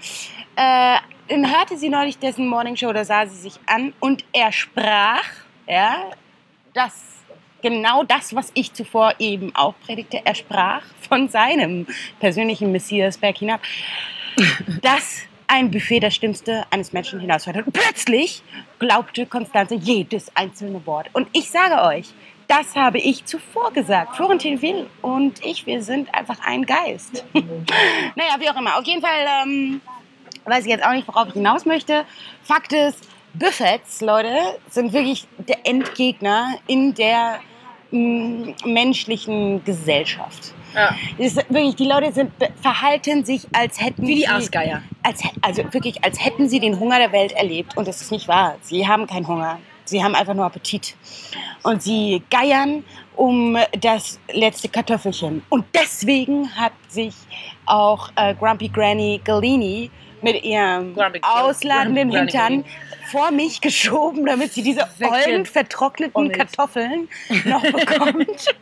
Äh, 0.55 0.97
dann 1.29 1.51
hörte 1.51 1.77
sie 1.77 1.89
neulich 1.89 2.17
dessen 2.19 2.47
Morningshow, 2.47 2.93
da 2.93 3.03
sah 3.03 3.25
sie 3.25 3.35
sich 3.35 3.59
an 3.65 3.93
und 3.99 4.23
er 4.31 4.51
sprach, 4.51 5.25
ja, 5.67 6.11
das, 6.73 6.93
genau 7.61 8.03
das, 8.03 8.33
was 8.35 8.51
ich 8.53 8.73
zuvor 8.73 9.13
eben 9.19 9.53
auch 9.55 9.73
predigte, 9.85 10.21
er 10.23 10.35
sprach 10.35 10.83
von 11.07 11.27
seinem 11.27 11.87
persönlichen 12.19 12.71
Messiasberg 12.71 13.37
hinab, 13.37 13.61
dass 14.81 15.21
ein 15.47 15.71
Buffet 15.71 16.01
das 16.01 16.15
Schlimmste 16.15 16.65
eines 16.69 16.93
Menschen 16.93 17.19
hinausfällt. 17.19 17.65
Und 17.65 17.73
plötzlich 17.73 18.43
glaubte 18.79 19.25
Konstanze 19.25 19.75
jedes 19.75 20.35
einzelne 20.35 20.85
Wort. 20.85 21.09
Und 21.13 21.27
ich 21.33 21.49
sage 21.49 21.81
euch, 21.83 22.13
das 22.47 22.75
habe 22.75 22.99
ich 22.99 23.25
zuvor 23.25 23.71
gesagt. 23.71 24.15
Florentin 24.15 24.61
Will 24.61 24.87
und 25.01 25.43
ich, 25.45 25.65
wir 25.65 25.83
sind 25.83 26.13
einfach 26.13 26.39
ein 26.45 26.65
Geist. 26.65 27.25
naja, 27.33 28.35
wie 28.39 28.49
auch 28.49 28.57
immer. 28.57 28.77
Auf 28.77 28.85
jeden 28.85 29.01
Fall 29.01 29.25
ähm, 29.43 29.81
weiß 30.45 30.65
ich 30.65 30.71
jetzt 30.71 30.85
auch 30.85 30.93
nicht, 30.93 31.07
worauf 31.07 31.27
ich 31.27 31.33
hinaus 31.33 31.65
möchte. 31.65 32.05
Fakt 32.43 32.73
ist, 32.73 33.07
Buffets, 33.33 34.01
Leute, 34.01 34.57
sind 34.69 34.93
wirklich 34.93 35.27
der 35.37 35.65
Endgegner 35.65 36.55
in 36.67 36.93
der 36.93 37.39
mm, 37.91 38.51
menschlichen 38.65 39.63
Gesellschaft. 39.63 40.53
Ja. 40.73 40.95
Ist 41.17 41.37
wirklich, 41.49 41.75
die 41.75 41.85
Leute 41.85 42.11
sind, 42.13 42.31
verhalten 42.61 43.25
sich, 43.25 43.47
als 43.51 43.81
hätten 43.81 44.03
Wie 44.07 44.15
die 44.15 44.21
sie, 44.21 44.27
Aasgeier. 44.27 44.83
als, 45.03 45.21
also 45.41 45.63
wirklich, 45.73 46.03
als 46.03 46.23
hätten 46.23 46.49
sie 46.49 46.59
den 46.59 46.79
Hunger 46.79 46.99
der 46.99 47.11
Welt 47.11 47.31
erlebt. 47.33 47.75
Und 47.77 47.87
das 47.87 48.01
ist 48.01 48.11
nicht 48.11 48.27
wahr. 48.27 48.55
Sie 48.61 48.87
haben 48.87 49.07
keinen 49.07 49.27
Hunger. 49.27 49.59
Sie 49.87 50.03
haben 50.03 50.15
einfach 50.15 50.33
nur 50.33 50.45
Appetit. 50.45 50.95
Und 51.63 51.81
sie 51.81 52.21
geiern 52.29 52.83
um 53.15 53.57
das 53.79 54.19
letzte 54.31 54.69
Kartoffelchen. 54.69 55.43
Und 55.49 55.65
deswegen 55.73 56.49
hat 56.55 56.73
sich 56.87 57.15
auch 57.65 58.09
äh, 58.15 58.35
Grumpy 58.35 58.69
Granny 58.69 59.19
Galini 59.23 59.89
mit 60.21 60.43
ihrem 60.43 60.93
Grumpy- 60.93 61.19
ausladenden 61.21 62.09
Grumpy 62.09 62.31
Hintern 62.31 62.65
vor 63.11 63.31
mich 63.31 63.61
geschoben, 63.61 64.25
damit 64.25 64.53
sie 64.53 64.61
diese 64.61 64.87
ollen, 65.01 65.45
vertrockneten. 65.45 66.31
Kartoffeln 66.31 67.07
noch 67.45 67.61
bekommt. 67.63 68.45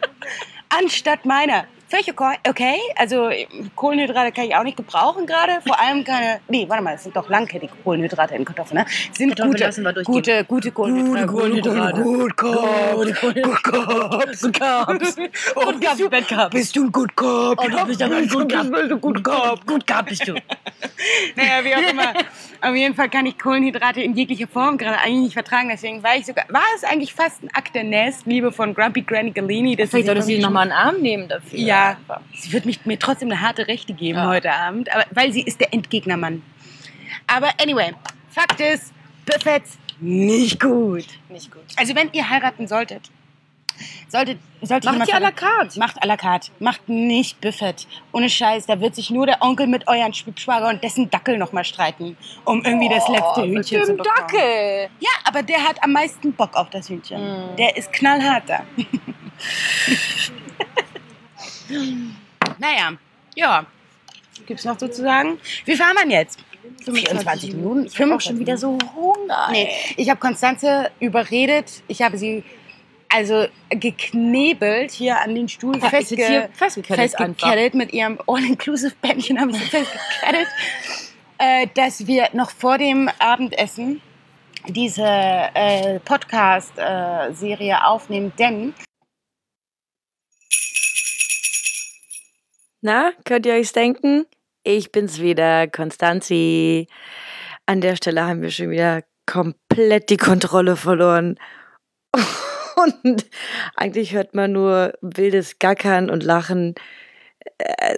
anstatt 0.70 1.26
meiner. 1.26 1.66
Völlig 1.88 2.14
okay. 2.48 2.78
Also 2.96 3.30
Kohlenhydrate 3.76 4.32
kann 4.32 4.46
ich 4.46 4.56
auch 4.56 4.64
nicht 4.64 4.78
gebrauchen 4.78 5.26
gerade. 5.26 5.62
Vor 5.66 5.80
allem 5.80 6.04
keine. 6.04 6.40
Nee, 6.48 6.66
warte 6.68 6.84
mal, 6.84 6.96
es 6.96 7.04
sind 7.04 7.16
doch 7.16 7.30
langkettige 7.30 7.74
Kohlenhydrate 7.84 8.36
in 8.36 8.44
Kartoffeln, 8.44 8.80
ne? 8.80 8.86
Sind 9.14 9.30
Kartoffeln 9.30 9.52
gute, 9.52 9.64
lassen 9.64 9.84
wir 9.84 9.94
durchgehen. 9.94 10.14
gute, 10.16 10.44
gute 10.46 10.72
Kohlenhydrate. 10.72 11.28
Kohlenhydrate. 11.28 12.02
Gut 12.02 12.38
Carbs. 12.38 13.22
Gut. 13.22 13.36
Good 14.42 14.54
Carbs. 14.54 15.16
Oh, 15.56 15.66
Good 15.66 15.82
Carbs, 15.82 16.10
Bad 16.10 16.28
Carbs. 16.28 16.56
Bist 16.56 16.76
du 16.76 16.86
ein 16.86 16.92
Good 16.92 17.16
Carb? 17.16 17.60
Oh, 17.64 17.68
du 17.70 17.86
bist 17.86 18.02
aber 18.02 18.16
ein 18.16 18.28
Good 18.28 18.52
Carb. 18.52 18.72
Bist 18.72 18.92
du? 18.92 19.00
Gut 19.00 19.24
Carb 19.88 20.08
bist 20.08 20.28
du. 20.28 20.34
Naja, 21.36 21.64
wie 21.64 21.76
auch 21.76 21.90
immer. 21.92 22.14
Auf 22.62 22.76
jeden 22.76 22.96
Fall 22.96 23.10
kann 23.10 23.28
ich 23.28 23.38
Kohlenhydrate 23.38 24.02
in 24.02 24.16
jeglicher 24.16 24.48
Form 24.48 24.78
gerade 24.80 24.98
eigentlich 24.98 25.26
nicht 25.26 25.34
vertragen. 25.34 25.70
Deswegen 25.70 26.02
war 26.02 26.16
ich 26.16 26.26
sogar, 26.26 26.46
war 26.50 26.64
es 26.76 26.84
eigentlich 26.84 27.14
fast 27.14 27.44
ein 27.44 27.50
Akt 27.54 27.76
der 27.76 27.84
Nächstliebe 27.84 28.52
von 28.52 28.74
Grumpy 28.74 29.02
Granny 29.02 29.30
Galini. 29.32 29.76
Vielleicht 29.76 30.08
solltest 30.08 30.28
du 30.28 30.34
mir 30.34 30.42
nochmal 30.42 30.64
einen 30.64 30.72
Arm 30.72 31.02
nehmen 31.02 31.28
dafür. 31.28 31.60
Ja, 31.60 31.75
sie 32.34 32.52
wird 32.54 32.66
mich, 32.66 32.86
mir 32.86 33.00
trotzdem 33.00 33.32
eine 33.32 33.42
harte 33.42 33.68
Rechte 33.68 33.94
geben 33.94 34.20
Ja. 34.20 34.28
heute 34.28 34.52
Abend, 34.52 34.94
aber, 34.94 35.06
weil 35.12 35.32
sie 35.32 35.42
ist 35.42 35.60
der 35.60 35.74
Endgegnermann. 35.74 36.42
Aber 37.28 37.50
anyway, 37.62 37.94
Fakt 38.30 38.60
ist, 38.60 38.94
Buffets 39.26 39.78
nicht 40.00 40.60
gut. 40.60 41.06
Nicht 41.30 41.52
gut. 41.52 41.64
Also 41.78 41.96
wenn 41.96 42.12
ihr 42.12 42.30
heiraten 42.30 42.68
solltet, 42.68 43.10
solltet, 44.10 44.40
sollte 44.62 44.92
Macht 44.92 45.08
die 45.08 45.14
à 45.14 45.20
la 45.20 45.32
carte. 45.32 45.80
Macht 45.80 46.04
à 46.04 46.06
la 46.06 46.18
carte. 46.18 46.52
Macht 46.60 46.88
nicht 46.90 47.40
Buffet. 47.42 47.88
Ohne 48.12 48.30
Scheiß, 48.30 48.66
da 48.66 48.80
wird 48.80 48.96
sich 48.96 49.10
nur 49.10 49.26
der 49.26 49.42
Onkel 49.42 49.68
mit 49.68 49.88
euren 49.88 50.14
Schwager 50.14 50.70
und 50.70 50.84
dessen 50.84 51.10
Dackel 51.10 51.38
nochmal 51.38 51.64
streiten, 51.64 52.18
um 52.44 52.64
irgendwie 52.64 52.90
das 52.90 53.08
letzte 53.08 53.44
Hühnchen 53.44 53.64
zu 53.84 53.88
Dem 53.88 53.98
bekommen. 53.98 54.18
Dackel. 54.18 54.90
Ja, 55.00 55.10
aber 55.24 55.44
der 55.44 55.64
hat 55.64 55.82
am 55.84 55.94
meisten 55.94 56.34
Bock 56.34 56.56
auf 56.56 56.70
das 56.70 56.90
Hühnchen. 56.90 57.22
Mm. 57.22 57.56
Der 57.58 57.78
ist 57.78 57.92
knallhart 57.94 58.44
da. 58.48 58.64
naja, 62.60 62.94
ja. 63.36 63.66
Gibt's 64.46 64.66
noch 64.66 64.78
sozusagen? 64.78 65.40
Wie 65.64 65.76
fahren 65.76 65.96
wir 65.96 66.18
jetzt? 66.18 66.40
24 66.84 67.54
Minuten. 67.54 67.86
Ich 67.86 68.00
habe 68.00 68.16
auch 68.16 68.22
schon 68.22 68.40
wieder 68.40 68.58
so 68.58 68.78
Hunger. 68.96 69.50
Nee, 69.52 69.70
ich 69.98 70.10
habe 70.10 70.20
Konstanze 70.20 70.92
überredet. 71.00 71.84
Ich 71.88 72.02
habe 72.02 72.18
sie 72.18 72.44
also 73.10 73.48
geknebelt 73.70 74.92
hier 74.92 75.22
an 75.22 75.36
den 75.36 75.48
Stuhl 75.48 75.78
Ja, 75.78 75.90
hier 75.90 76.50
festge 76.54 76.84
festgekettet 76.90 77.74
mit 77.74 77.94
ihrem 77.94 78.20
All-Inclusive-Bändchen 78.28 79.40
habe 79.40 79.52
ich 79.52 79.58
sie 79.58 79.66
festgekettet, 79.66 80.48
äh, 81.38 81.68
dass 81.76 82.08
wir 82.08 82.30
noch 82.34 82.52
vor 82.52 82.78
dem 82.78 83.10
Abendessen 83.20 84.02
diese 84.68 85.06
äh, 85.06 86.00
Podcast-Serie 86.00 87.86
aufnehmen, 87.86 88.34
denn 88.38 88.74
Na, 92.86 93.14
könnt 93.26 93.48
ihr 93.48 93.56
euch 93.56 93.72
denken? 93.72 94.28
Ich 94.62 94.92
bin's 94.92 95.20
wieder, 95.20 95.68
Konstanzi. 95.68 96.86
An 97.66 97.82
der 97.82 97.96
Stelle 97.96 98.24
haben 98.28 98.44
wir 98.44 98.52
schon 98.52 98.70
wieder 98.70 99.02
komplett 99.26 100.12
die 100.12 100.18
Kontrolle 100.18 100.76
verloren. 100.76 101.40
Und 102.76 103.26
eigentlich 103.76 104.14
hört 104.14 104.36
man 104.36 104.52
nur 104.52 104.94
wildes 105.02 105.58
Gackern 105.58 106.12
und 106.12 106.22
Lachen. 106.22 106.76
Äh, 107.58 107.98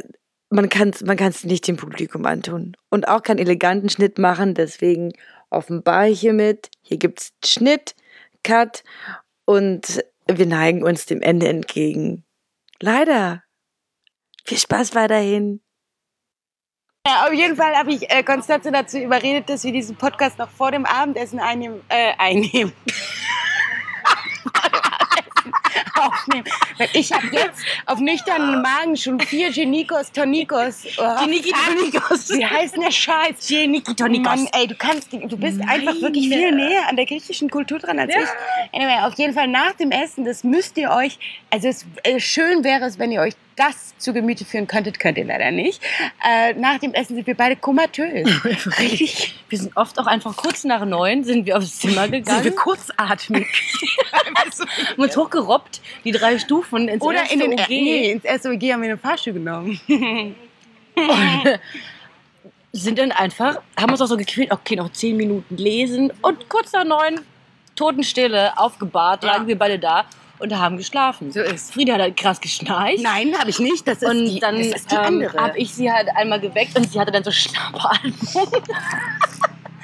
Man 0.50 0.70
kann 0.70 0.92
es 0.92 1.04
man 1.04 1.18
kann's 1.18 1.44
nicht 1.44 1.68
dem 1.68 1.76
Publikum 1.76 2.26
antun. 2.26 2.78
Und 2.90 3.10
auch 3.10 3.24
keinen 3.24 3.40
eleganten 3.40 3.90
Schnitt 3.90 4.18
machen. 4.18 4.54
Deswegen 4.54 5.12
offenbar 5.50 6.06
hiermit. 6.06 6.70
Hier 6.82 6.98
gibt's 6.98 7.34
Schnitt, 7.44 7.94
Cut 8.42 8.86
und 9.44 10.02
wir 10.32 10.46
neigen 10.46 10.82
uns 10.84 11.06
dem 11.08 11.22
Ende 11.22 11.50
entgegen. 11.50 12.24
Leider. 12.80 13.44
Viel 14.48 14.58
Spaß 14.58 14.96
weiterhin. 14.96 15.62
Ja, 17.06 17.28
auf 17.28 17.34
jeden 17.34 17.58
Fall 17.58 17.76
habe 17.76 17.92
ich 17.92 18.10
äh, 18.10 18.24
Konstanze 18.24 18.72
dazu 18.72 18.98
überredet, 18.98 19.50
dass 19.50 19.66
wir 19.66 19.74
diesen 19.74 19.98
Podcast 19.98 20.40
noch 20.40 20.50
vor 20.50 20.72
dem 20.72 20.86
Abendessen 20.86 21.40
einnehmen. 21.40 21.82
Äh, 21.90 22.14
einnehmen. 22.18 22.72
Aufnehmen. 25.96 26.46
Weil 26.78 26.90
ich 26.94 27.12
habe 27.12 27.28
jetzt 27.32 27.60
auf 27.88 28.00
nüchternen 28.00 28.62
Magen 28.62 28.96
schon 28.96 29.20
vier 29.20 29.52
Genikos, 29.52 30.12
Tonikos. 30.12 30.86
Oh, 30.98 31.26
Geniki. 31.26 31.52
Tonikos. 31.52 32.30
Wie 32.30 32.46
heißt 32.46 32.78
der 32.78 32.92
Scheiß? 32.92 33.48
Geniki 33.48 33.96
Tonikos. 33.96 34.36
Mann, 34.36 34.48
ey, 34.54 34.68
du 34.68 34.76
kannst, 34.76 35.12
du 35.12 35.38
bist 35.38 35.60
einfach 35.68 35.96
wirklich 36.02 36.30
viel 36.30 36.52
näher 36.54 36.88
an 36.88 36.96
der 36.96 37.06
griechischen 37.06 37.50
Kultur 37.50 37.80
dran 37.80 38.00
als 38.00 38.14
ich. 38.14 38.30
Anyway, 38.74 39.00
auf 39.02 39.16
jeden 39.16 39.34
Fall 39.34 39.48
nach 39.48 39.74
dem 39.74 39.92
Essen, 39.92 40.24
das 40.24 40.44
müsst 40.44 40.78
ihr 40.78 40.92
euch, 40.92 41.18
also 41.50 41.68
es, 41.68 41.86
äh, 42.04 42.20
schön 42.20 42.64
wäre 42.64 42.86
es, 42.86 43.00
wenn 43.00 43.12
ihr 43.12 43.22
euch 43.22 43.34
das 43.58 43.98
zu 43.98 44.14
Gemüte 44.14 44.46
führen 44.46 44.68
könntet, 44.68 45.00
könnt 45.00 45.18
ihr 45.18 45.26
leider 45.26 45.52
nicht. 45.52 45.82
Äh, 46.26 46.54
nach 46.54 46.78
dem 46.80 46.94
Essen 46.94 47.16
sind 47.16 47.28
wir 47.28 47.36
beide 47.36 47.56
komatös. 47.58 48.30
Richtig. 48.80 49.36
Wir 49.50 49.58
sind 49.58 49.76
oft 49.76 50.00
auch 50.00 50.06
einfach 50.08 50.36
kurz 50.38 50.64
nach 50.64 50.86
neun 50.86 51.24
sind 51.26 51.46
wir 51.46 51.58
aufs 51.58 51.80
Zimmer 51.80 52.08
gegangen. 52.08 52.56
kurzatmig. 52.56 53.48
haben 54.14 55.02
uns 55.02 55.18
hochgerobbt, 55.18 55.82
die 56.06 56.12
drei 56.12 56.38
Stufen 56.40 56.88
ins 56.88 57.02
Oder 57.02 57.20
erste 57.20 57.34
in 57.34 57.40
den, 57.52 57.60
OG. 57.60 57.68
nee, 57.70 58.12
ins 58.12 58.24
erste 58.24 58.50
OG 58.50 58.62
haben 58.72 58.82
wir 58.84 58.90
einen 58.92 59.00
Fahrstuhl 59.00 59.34
genommen. 59.34 59.80
sind 62.72 63.00
dann 63.00 63.12
einfach, 63.12 63.60
haben 63.80 63.92
uns 63.92 64.02
auch 64.02 64.08
so 64.08 64.18
gequält, 64.18 64.52
okay, 64.52 64.76
noch 64.76 64.92
zehn 64.92 65.18
Minuten 65.18 65.58
lesen 65.58 66.12
und 66.22 66.48
kurz 66.50 66.72
nach 66.74 66.86
neun, 66.86 67.22
Totenstille, 67.76 68.58
aufgebahrt, 68.58 69.24
Ja. 69.24 69.34
lagen 69.34 69.48
wir 69.48 69.58
beide 69.58 69.80
da 69.80 70.06
und 70.40 70.58
haben 70.58 70.78
geschlafen. 70.78 71.32
So 71.32 71.42
ist. 71.42 71.74
Frieda 71.74 71.94
hat 71.94 72.02
halt 72.02 72.18
krass 72.18 72.40
geschnarcht. 72.42 73.00
Nein, 73.02 73.34
habe 73.38 73.50
ich 73.50 73.60
nicht. 73.60 73.88
Das 73.88 74.02
ist 74.02 74.10
Und 74.10 74.26
die, 74.26 74.40
dann 74.40 74.58
das 74.58 74.68
ist 74.68 74.92
die 74.92 74.96
ähm, 74.96 75.02
andere. 75.02 75.38
habe 75.40 75.58
ich 75.58 75.74
sie 75.74 75.92
halt 75.92 76.10
einmal 76.16 76.40
geweckt 76.40 76.78
und 76.78 76.92
sie 76.92 77.00
hatte 77.00 77.12
dann 77.12 77.24
so 77.24 77.32
Schnappatmung. 77.32 78.14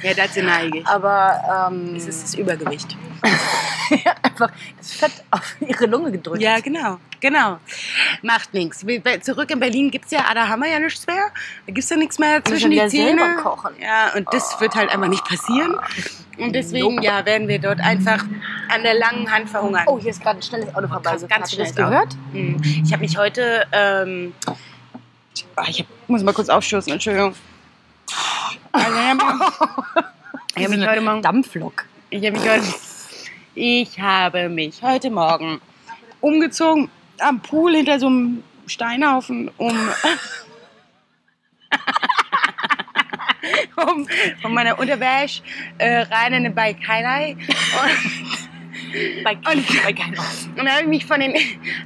ja, 0.03 0.13
dazu 0.15 0.41
neige 0.41 0.79
ich. 0.79 0.87
Aber 0.87 1.69
ähm, 1.71 1.95
Es 1.95 2.07
ist 2.07 2.23
das 2.23 2.35
Übergewicht. 2.35 2.95
einfach 4.23 4.49
das 4.77 4.93
Fett 4.93 5.11
auf 5.31 5.55
ihre 5.61 5.85
Lunge 5.85 6.11
gedrückt. 6.11 6.41
Ja, 6.41 6.59
genau, 6.59 6.99
genau. 7.19 7.59
Macht 8.21 8.53
nichts. 8.53 8.85
Zurück 9.21 9.49
in 9.51 9.59
Berlin 9.59 9.91
gibt 9.91 10.05
es 10.05 10.11
ja, 10.11 10.25
ah, 10.29 10.33
da 10.33 10.47
haben 10.47 10.61
wir 10.61 10.69
ja 10.69 10.79
nichts 10.79 11.05
mehr. 11.07 11.29
Da 11.65 11.73
gibt 11.73 11.79
es 11.83 11.89
ja 11.89 11.95
nichts 11.95 12.19
mehr 12.19 12.43
zwischen 12.43 12.71
die 12.71 12.85
Zähne. 12.87 13.19
selber 13.19 13.41
kochen. 13.41 13.71
Ja, 13.81 14.13
und 14.15 14.27
das 14.33 14.59
wird 14.59 14.75
halt 14.75 14.89
einfach 14.89 15.07
nicht 15.07 15.23
passieren. 15.25 15.77
Und 16.37 16.53
deswegen, 16.53 16.95
Nope. 16.95 17.05
ja, 17.05 17.25
werden 17.25 17.47
wir 17.47 17.59
dort 17.59 17.79
einfach 17.79 18.25
an 18.69 18.83
der 18.83 18.95
langen 18.95 19.31
Hand 19.31 19.49
verhungern. 19.49 19.83
Oh, 19.87 19.99
hier 19.99 20.11
ist 20.11 20.21
gerade 20.21 20.39
ein 20.39 20.41
schnelles 20.41 20.73
Auto 20.73 20.87
vorbei. 20.87 21.11
Ganz 21.11 21.23
Habt 21.29 21.53
ihr 21.53 21.59
das 21.59 21.73
schnell 21.73 21.85
gehört? 21.85 22.17
Hm. 22.31 22.61
Ich 22.83 22.91
habe 22.91 23.01
mich 23.01 23.17
heute, 23.17 23.65
ähm, 23.71 24.33
ah, 25.55 25.65
ich 25.67 25.81
hab, 25.81 25.87
muss 26.07 26.23
mal 26.23 26.33
kurz 26.33 26.49
aufstoßen, 26.49 26.91
Entschuldigung. 26.91 27.35
Also, 28.71 28.91
ich 28.91 29.05
habe 29.05 29.21
ich 30.55 30.63
hab 30.63 30.71
mich 30.71 30.87
heute 30.87 31.01
Morgen 31.01 31.21
Dampflok. 31.21 31.85
Ich 32.09 32.25
habe 32.25 32.39
mich 32.39 32.49
heute, 32.49 32.65
ich 33.55 33.99
habe 33.99 34.49
mich 34.49 34.81
heute 34.81 35.11
Morgen 35.11 35.61
umgezogen 36.21 36.89
am 37.19 37.41
Pool 37.41 37.75
hinter 37.75 37.99
so 37.99 38.07
einem 38.07 38.43
Steinhaufen, 38.65 39.51
um, 39.57 39.77
um 43.75 44.07
von 44.41 44.53
meiner 44.53 44.77
Unterwäsche 44.79 45.41
äh, 45.77 45.99
rein 46.01 46.33
in 46.33 46.43
den 46.43 46.55
Highlight. 46.57 47.37
Und, 47.37 49.23
Bei, 49.23 49.31
Und- 49.33 49.43
bei 49.83 49.89
und 49.89 50.55
dann 50.57 50.69
habe 50.69 50.81
ich 50.81 50.87
mich 50.87 51.05
von 51.05 51.19
den, 51.19 51.33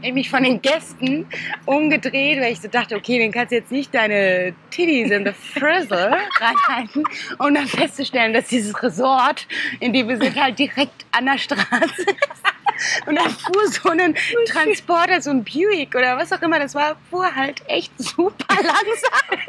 ich 0.02 0.14
mich 0.14 0.30
von 0.30 0.44
den 0.44 0.62
Gästen 0.62 1.26
umgedreht, 1.66 2.42
weil 2.42 2.52
ich 2.52 2.60
so 2.60 2.68
dachte, 2.68 2.98
okay, 2.98 3.18
den 3.18 3.32
kannst 3.32 3.52
du 3.52 3.56
jetzt 3.56 3.72
nicht 3.72 3.94
deine 3.96 4.54
Titties 4.72 5.12
in 5.12 5.26
the 5.26 5.32
Frizzle 5.32 6.18
reinhalten, 6.40 7.06
um 7.40 7.54
dann 7.56 7.66
festzustellen, 7.68 8.34
dass 8.34 8.48
dieses 8.48 8.84
Resort, 8.84 9.48
in 9.80 9.94
dem 9.94 10.10
wir 10.10 10.18
sind, 10.18 10.36
halt 10.36 10.60
direkt 10.60 11.06
an 11.12 11.28
der 11.28 11.38
Straße 11.38 12.02
ist. 12.02 13.08
Und 13.08 13.16
dann 13.16 13.30
fuhr 13.32 13.68
so 13.70 13.90
ein 13.90 14.14
Transporter, 14.48 15.22
so 15.22 15.30
ein 15.32 15.44
Buick 15.46 15.96
oder 15.96 16.18
was 16.18 16.32
auch 16.34 16.42
immer 16.42 16.60
das 16.60 16.76
war, 16.76 16.98
fuhr 17.10 17.34
halt 17.34 17.62
echt 17.68 17.92
super 17.98 18.46
langsam 18.56 19.40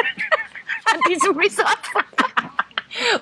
an 0.95 1.01
diesem 1.09 1.37
Resort. 1.37 1.79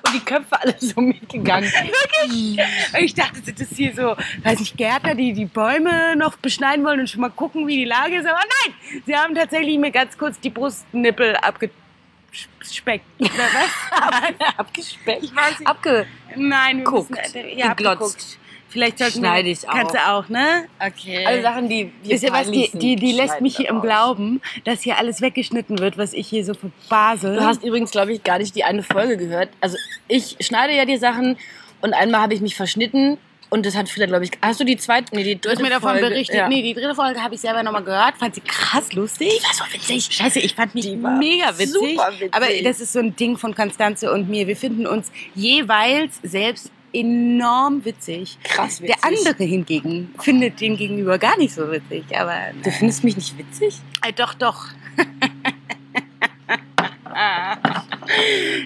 Und 0.03 0.13
die 0.13 0.19
Köpfe 0.21 0.59
alle 0.61 0.75
so 0.79 1.01
mitgegangen. 1.01 1.69
Wirklich? 1.69 2.59
Und 2.93 2.99
ich 3.03 3.13
dachte, 3.13 3.41
das 3.41 3.59
ist 3.59 3.75
hier 3.75 3.93
so, 3.93 4.15
weiß 4.43 4.61
ich, 4.61 4.75
Gärtner, 4.75 5.13
die 5.13 5.33
die 5.33 5.45
Bäume 5.45 6.15
noch 6.15 6.37
beschneiden 6.37 6.85
wollen 6.85 7.01
und 7.01 7.09
schon 7.09 7.21
mal 7.21 7.29
gucken, 7.29 7.67
wie 7.67 7.77
die 7.77 7.85
Lage 7.85 8.15
ist. 8.15 8.25
Aber 8.25 8.39
nein, 8.39 9.01
sie 9.05 9.15
haben 9.15 9.35
tatsächlich 9.35 9.77
mir 9.77 9.91
ganz 9.91 10.17
kurz 10.17 10.39
die 10.39 10.49
Brustnippel 10.49 11.35
abgespeckt. 11.37 13.05
Oder 13.19 13.29
was? 13.29 14.57
Abgespeckt. 14.57 15.23
Ich 15.23 15.35
weiß 15.35 15.59
nicht. 15.59 15.67
Abge 15.67 16.07
Nein, 16.35 16.77
wir 16.77 16.83
Guckt. 16.85 17.09
müssen, 17.11 17.57
ja, 17.57 17.73
Geglotzt. 17.73 18.39
Vielleicht 18.69 18.99
sollten 18.99 19.19
Schneide 19.19 19.49
ich 19.49 19.67
auch. 19.67 19.73
Kannst 19.73 19.95
du 19.95 20.07
auch, 20.07 20.29
ne? 20.29 20.65
Okay. 20.79 21.25
Alle 21.25 21.41
Sachen, 21.41 21.69
die 21.69 21.91
wir 22.03 22.13
Wisst 22.13 22.23
ihr 22.23 22.31
was, 22.31 22.51
die, 22.51 22.69
die, 22.73 22.95
die 22.95 23.11
lässt 23.13 23.41
mich 23.41 23.55
hier 23.57 23.69
im. 23.69 23.77
Glauben, 23.81 24.41
dass 24.65 24.81
hier 24.81 24.97
alles 24.97 25.21
weggeschnitten 25.21 25.79
wird, 25.79 25.97
was 25.97 26.13
ich 26.13 26.27
hier 26.27 26.43
so 26.43 26.53
verbase. 26.53 27.35
Du 27.35 27.45
hast 27.45 27.63
übrigens, 27.63 27.91
glaube 27.91 28.11
ich, 28.11 28.23
gar 28.23 28.39
nicht 28.39 28.55
die 28.55 28.63
eine 28.63 28.83
Folge 28.83 29.15
gehört. 29.17 29.49
Also 29.61 29.77
ich 30.07 30.35
schneide 30.39 30.73
ja 30.73 30.85
die 30.85 30.97
Sachen 30.97 31.37
und 31.81 31.93
einmal 31.93 32.21
habe 32.21 32.33
ich 32.33 32.41
mich 32.41 32.55
verschnitten 32.55 33.17
und 33.49 33.65
das 33.65 33.75
hat 33.75 33.87
Frieda, 33.87 34.07
glaube 34.07 34.25
ich. 34.25 34.31
Hast 34.41 34.59
du 34.59 34.65
die 34.65 34.77
zweite? 34.77 35.15
Nee, 35.15 35.23
die 35.23 35.35
Du 35.35 35.49
hast 35.49 35.57
dritte 35.57 35.63
mir 35.63 35.69
davon 35.69 35.91
Folge, 35.91 36.09
berichtet. 36.09 36.35
Ja. 36.35 36.49
Nee, 36.49 36.61
die 36.61 36.73
dritte 36.73 36.95
Folge 36.95 37.21
habe 37.21 37.35
ich 37.35 37.41
selber 37.41 37.63
nochmal 37.63 37.83
gehört. 37.83 38.17
Fand 38.17 38.35
sie 38.35 38.41
krass 38.41 38.91
lustig. 38.93 39.29
Die 39.29 39.43
war 39.43 39.53
so 39.53 39.73
witzig. 39.73 40.09
Scheiße, 40.11 40.39
ich 40.39 40.53
fand 40.53 40.75
mich 40.75 40.85
mega 40.85 41.57
witzig. 41.57 41.73
super 41.73 42.11
witzig. 42.13 42.33
Aber 42.33 42.47
das 42.63 42.81
ist 42.81 42.91
so 42.91 42.99
ein 42.99 43.15
Ding 43.15 43.37
von 43.37 43.55
Konstanze 43.55 44.11
und 44.11 44.29
mir. 44.29 44.47
Wir 44.47 44.57
finden 44.57 44.85
uns 44.85 45.11
jeweils 45.33 46.19
selbst 46.23 46.71
enorm 46.99 47.83
witzig. 47.85 48.37
Krass 48.43 48.79
Der 48.79 48.89
witzig. 48.89 49.03
andere 49.27 49.43
hingegen 49.43 50.13
findet 50.19 50.59
den 50.61 50.75
Gegenüber 50.77 51.17
gar 51.17 51.37
nicht 51.37 51.53
so 51.53 51.71
witzig. 51.71 52.03
Aber 52.17 52.35
Du 52.63 52.71
findest 52.71 53.03
mich 53.03 53.15
nicht 53.15 53.37
witzig? 53.37 53.75
äh, 54.05 54.11
doch, 54.13 54.33
doch. 54.33 54.65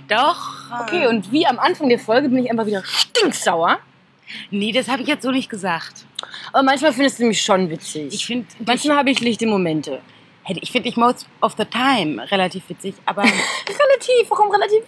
doch. 0.07 0.81
Okay, 0.83 1.07
und 1.07 1.31
wie 1.31 1.45
am 1.45 1.59
Anfang 1.59 1.89
der 1.89 1.99
Folge 1.99 2.29
bin 2.29 2.43
ich 2.43 2.51
einfach 2.51 2.65
wieder 2.65 2.83
stinksauer. 2.85 3.79
Nee, 4.49 4.71
das 4.71 4.87
habe 4.87 5.01
ich 5.01 5.07
jetzt 5.07 5.23
so 5.23 5.31
nicht 5.31 5.49
gesagt. 5.49 6.05
Aber 6.53 6.63
manchmal 6.63 6.93
findest 6.93 7.19
du 7.19 7.25
mich 7.25 7.41
schon 7.41 7.69
witzig. 7.69 8.13
Ich 8.13 8.25
finde, 8.25 8.47
manchmal 8.65 8.97
habe 8.97 9.09
ich 9.11 9.19
lichte 9.19 9.45
Momente. 9.45 10.01
ich 10.47 10.71
finde 10.71 10.87
dich 10.89 10.97
most 10.97 11.27
of 11.41 11.53
the 11.57 11.65
time 11.65 12.29
relativ 12.31 12.63
witzig, 12.69 12.95
aber 13.05 13.23
Relativ, 13.23 14.29
warum 14.29 14.49
relativ? 14.51 14.83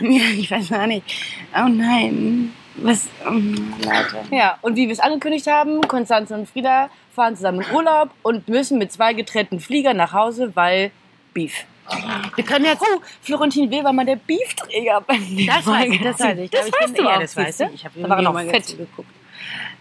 ja, 0.00 0.30
ich 0.38 0.50
weiß 0.50 0.68
gar 0.70 0.86
nicht. 0.86 1.04
Oh 1.54 1.68
nein. 1.68 2.52
Was? 2.82 3.08
Leute. 3.24 4.16
Ja, 4.30 4.58
und 4.62 4.76
wie 4.76 4.86
wir 4.86 4.92
es 4.92 5.00
angekündigt 5.00 5.46
haben, 5.46 5.80
Konstanze 5.82 6.34
und 6.34 6.48
Frieda 6.48 6.90
fahren 7.14 7.36
zusammen 7.36 7.62
in 7.62 7.74
Urlaub 7.74 8.10
und 8.22 8.48
müssen 8.48 8.78
mit 8.78 8.92
zwei 8.92 9.12
getrennten 9.12 9.60
Fliegern 9.60 9.96
nach 9.96 10.12
Hause, 10.12 10.52
weil 10.54 10.90
Beef. 11.34 11.64
Wir 12.36 12.44
können 12.44 12.66
jetzt. 12.66 12.82
Oh, 12.82 13.00
Florentin 13.22 13.70
Will 13.70 13.82
war 13.82 13.92
mal 13.92 14.04
der 14.04 14.16
Beefträger 14.16 15.00
beim 15.00 15.46
Das 15.46 15.66
weiß 15.66 15.90
ich, 15.90 16.02
das 16.02 16.20
weiß 16.20 16.38
ich. 16.38 16.50
Das 16.50 16.66
weißt 16.66 16.98
du 16.98 17.02
ja, 17.02 17.16
auch, 17.16 17.20
das 17.20 17.36
weiß 17.36 17.46
siehst 17.46 17.60
du? 17.60 17.64
ich. 17.66 17.74
Ich 17.74 17.84
habe 17.84 18.00
Da 18.00 18.08
war 18.08 18.22
noch 18.22 18.40
fett. 18.40 18.76
geguckt. 18.76 19.08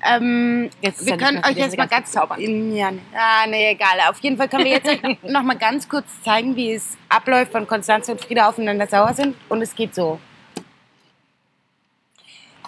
Ähm, 0.05 0.69
wir 0.81 1.17
können 1.17 1.43
euch 1.43 1.57
jetzt 1.57 1.77
mal 1.77 1.87
ganz 1.87 2.11
zaubern. 2.11 2.73
Ja, 2.73 2.91
ah, 3.13 3.47
nee, 3.47 3.71
egal. 3.71 3.99
Auf 4.09 4.19
jeden 4.19 4.37
Fall 4.37 4.47
können 4.47 4.65
wir 4.65 4.71
jetzt 4.71 4.89
noch 5.23 5.43
mal 5.43 5.57
ganz 5.57 5.89
kurz 5.89 6.05
zeigen, 6.23 6.55
wie 6.55 6.73
es 6.73 6.97
abläuft, 7.09 7.53
wenn 7.53 7.67
Konstanze 7.67 8.11
und 8.11 8.21
Frieda 8.21 8.47
aufeinander 8.47 8.87
sauer 8.87 9.13
sind. 9.13 9.35
Und 9.49 9.61
es 9.61 9.75
geht 9.75 9.95
so. 9.95 10.19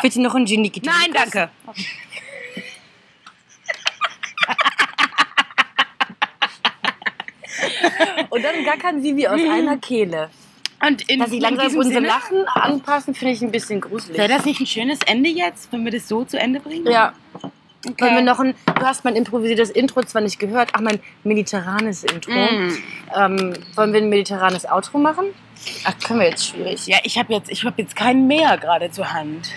Bitte 0.01 0.21
noch 0.21 0.35
ein 0.35 0.45
Genie 0.45 0.71
Nein, 0.83 1.13
danke. 1.13 1.49
Und 8.29 8.43
dann 8.43 8.63
gackern 8.63 9.01
sie 9.01 9.15
wie 9.15 9.27
aus 9.27 9.41
einer 9.41 9.77
Kehle. 9.77 10.29
Und 10.85 11.09
in, 11.09 11.19
Dass 11.19 11.29
sie 11.29 11.39
langsam 11.39 11.71
in 11.71 11.77
unser 11.77 11.91
Sinne, 11.91 12.07
Lachen 12.07 12.47
anpassen, 12.47 13.13
finde 13.13 13.33
ich 13.33 13.41
ein 13.41 13.51
bisschen 13.51 13.81
gruselig. 13.81 14.17
wäre 14.17 14.29
das 14.29 14.45
nicht 14.45 14.61
ein 14.61 14.65
schönes 14.65 14.99
Ende 15.05 15.29
jetzt, 15.29 15.71
wenn 15.73 15.83
wir 15.83 15.91
das 15.91 16.07
so 16.07 16.23
zu 16.23 16.39
Ende 16.39 16.61
bringen? 16.61 16.89
Ja. 16.89 17.13
Okay. 17.85 18.05
Wollen 18.05 18.15
wir 18.15 18.21
noch 18.21 18.39
ein, 18.39 18.55
du 18.65 18.85
hast 18.85 19.05
mein 19.05 19.15
improvisiertes 19.15 19.69
Intro 19.69 20.03
zwar 20.03 20.21
nicht 20.21 20.37
gehört, 20.37 20.69
ach, 20.73 20.81
mein 20.81 20.99
mediterranes 21.23 22.03
Intro. 22.03 22.31
Mm. 22.31 22.77
Ähm, 23.15 23.53
wollen 23.75 23.93
wir 23.93 24.01
ein 24.01 24.09
mediterranes 24.09 24.69
Outro 24.69 24.97
machen? 24.97 25.27
Ach, 25.85 25.97
können 25.99 26.19
wir 26.19 26.29
jetzt 26.29 26.47
schwierig. 26.47 26.87
Ja, 26.87 26.97
ich 27.03 27.17
habe 27.17 27.33
jetzt, 27.33 27.49
ich 27.49 27.63
hab 27.63 27.79
jetzt 27.79 27.95
kein 27.95 28.27
Meer 28.27 28.57
gerade 28.57 28.91
zur 28.91 29.13
Hand. 29.13 29.51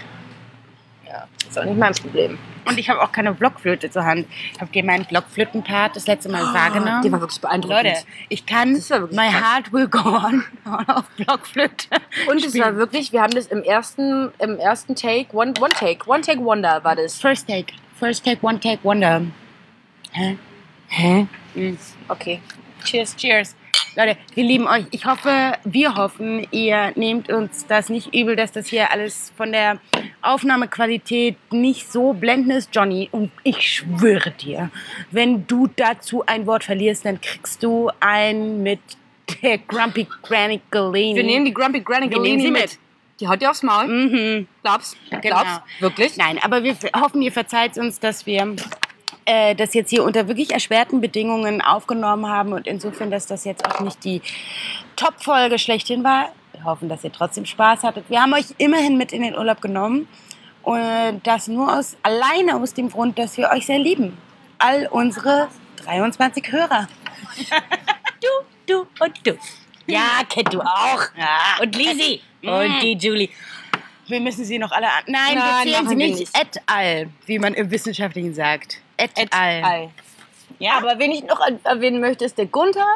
Ist 1.52 1.58
auch 1.58 1.64
nicht 1.64 1.78
mein 1.78 1.92
Problem. 1.92 2.38
Und 2.64 2.78
ich 2.78 2.88
habe 2.88 3.02
auch 3.02 3.12
keine 3.12 3.34
Blockflöte 3.34 3.90
zur 3.90 4.06
Hand. 4.06 4.26
Habt 4.58 4.74
ihr 4.74 4.82
meinen 4.84 5.04
Blockflötenpart 5.04 5.94
das 5.94 6.06
letzte 6.06 6.30
Mal 6.30 6.42
wahrgenommen? 6.54 7.02
Der 7.02 7.12
war 7.12 7.20
wirklich 7.20 7.40
beeindruckend. 7.42 7.84
Leute, 7.84 7.96
ich 8.30 8.46
kann 8.46 8.72
My 8.72 8.80
krass. 8.80 9.10
Heart 9.10 9.72
Will 9.72 9.88
Go 9.88 9.98
On 9.98 10.42
auf 10.86 11.04
Blockflöte. 11.16 11.88
Und 12.26 12.42
es 12.42 12.58
war 12.58 12.76
wirklich, 12.76 13.12
wir 13.12 13.20
haben 13.20 13.34
das 13.34 13.48
im 13.48 13.62
ersten, 13.62 14.30
im 14.38 14.58
ersten 14.58 14.94
Take, 14.94 15.36
One, 15.36 15.52
One 15.60 15.74
Take, 15.74 16.08
One 16.08 16.22
Take 16.22 16.42
Wonder 16.42 16.82
war 16.84 16.96
das. 16.96 17.20
First 17.20 17.48
Take. 17.48 17.74
First 17.98 18.24
Take, 18.24 18.38
One 18.40 18.58
Take, 18.58 18.82
Wonder. 18.82 19.20
Hä? 20.12 20.38
Hä? 20.88 21.26
Mhm. 21.54 21.76
Okay. 22.08 22.40
Cheers. 22.84 23.14
Cheers. 23.14 23.54
Leute, 23.94 24.16
wir 24.34 24.44
lieben 24.44 24.66
euch. 24.66 24.86
Ich 24.90 25.04
hoffe, 25.04 25.52
wir 25.64 25.96
hoffen, 25.96 26.46
ihr 26.50 26.92
nehmt 26.94 27.30
uns 27.30 27.66
das 27.66 27.90
nicht 27.90 28.14
übel, 28.14 28.36
dass 28.36 28.50
das 28.50 28.68
hier 28.68 28.90
alles 28.90 29.32
von 29.36 29.52
der 29.52 29.80
Aufnahmequalität 30.22 31.36
nicht 31.50 31.92
so 31.92 32.14
blendend 32.14 32.52
ist, 32.52 32.70
Johnny. 32.74 33.10
Und 33.12 33.30
ich 33.44 33.60
schwöre 33.60 34.30
dir, 34.30 34.70
wenn 35.10 35.46
du 35.46 35.66
dazu 35.76 36.24
ein 36.24 36.46
Wort 36.46 36.64
verlierst, 36.64 37.04
dann 37.04 37.20
kriegst 37.20 37.62
du 37.62 37.90
ein 38.00 38.62
mit 38.62 38.80
der 39.42 39.58
Grumpy 39.58 40.06
Granny 40.22 40.62
Galene. 40.70 41.16
Wir 41.16 41.24
nehmen 41.24 41.44
die 41.44 41.52
Grumpy 41.52 41.80
Granny 41.80 42.08
Galini 42.08 42.50
mit. 42.50 42.62
mit. 42.62 42.78
Die 43.20 43.28
haut 43.28 43.42
dir 43.42 43.50
aufs 43.50 43.62
Maul. 43.62 43.88
Mhm. 43.88 44.48
Glaubst? 44.62 44.96
Genau. 45.10 45.20
Glaubst? 45.20 45.60
Wirklich? 45.80 46.16
Nein, 46.16 46.38
aber 46.42 46.64
wir 46.64 46.74
hoffen, 46.96 47.20
ihr 47.20 47.30
verzeiht 47.30 47.76
uns, 47.76 48.00
dass 48.00 48.24
wir 48.24 48.56
äh, 49.24 49.54
das 49.54 49.74
jetzt 49.74 49.90
hier 49.90 50.04
unter 50.04 50.28
wirklich 50.28 50.52
erschwerten 50.52 51.00
Bedingungen 51.00 51.60
aufgenommen 51.60 52.28
haben 52.28 52.52
und 52.52 52.66
insofern, 52.66 53.10
dass 53.10 53.26
das 53.26 53.44
jetzt 53.44 53.64
auch 53.66 53.80
nicht 53.80 54.02
die 54.04 54.22
Top-Folge 54.96 55.58
schlechthin 55.58 56.04
war. 56.04 56.30
Wir 56.52 56.64
hoffen, 56.64 56.88
dass 56.88 57.04
ihr 57.04 57.12
trotzdem 57.12 57.46
Spaß 57.46 57.82
hattet. 57.82 58.04
Wir 58.08 58.20
haben 58.22 58.32
euch 58.34 58.46
immerhin 58.58 58.98
mit 58.98 59.12
in 59.12 59.22
den 59.22 59.36
Urlaub 59.36 59.60
genommen 59.60 60.08
und 60.62 61.20
das 61.24 61.48
nur 61.48 61.76
aus, 61.76 61.96
alleine 62.02 62.56
aus 62.56 62.74
dem 62.74 62.90
Grund, 62.90 63.18
dass 63.18 63.36
wir 63.36 63.50
euch 63.50 63.66
sehr 63.66 63.78
lieben. 63.78 64.16
All 64.58 64.86
unsere 64.90 65.48
23 65.84 66.52
Hörer. 66.52 66.88
Du, 68.20 68.28
du 68.66 68.86
und 69.00 69.26
du. 69.26 69.36
Ja, 69.86 70.20
kennt 70.28 70.54
du 70.54 70.60
auch. 70.60 71.02
Ja. 71.16 71.58
Und 71.60 71.74
Lisi. 71.74 72.20
Mm. 72.42 72.48
Und 72.48 72.80
die 72.80 72.92
Julie. 72.92 73.28
Wir 74.06 74.20
müssen 74.20 74.44
sie 74.44 74.58
noch 74.58 74.70
alle 74.70 74.86
an. 74.86 75.02
Nein, 75.06 75.34
Nein, 75.34 75.66
wir 75.66 75.72
zählen 75.72 75.88
sie 75.88 75.96
nicht. 75.96 76.38
Et 76.38 76.60
al, 76.66 77.08
wie 77.26 77.38
man 77.38 77.54
im 77.54 77.70
Wissenschaftlichen 77.70 78.34
sagt. 78.34 78.80
Et, 78.96 79.10
al. 79.32 79.64
Ei. 79.64 79.90
Ja, 80.58 80.78
aber 80.78 80.98
wen 80.98 81.10
ich 81.10 81.24
noch 81.24 81.40
erwähnen 81.64 82.00
möchte, 82.00 82.24
ist 82.24 82.38
der 82.38 82.46
Gunther. 82.46 82.86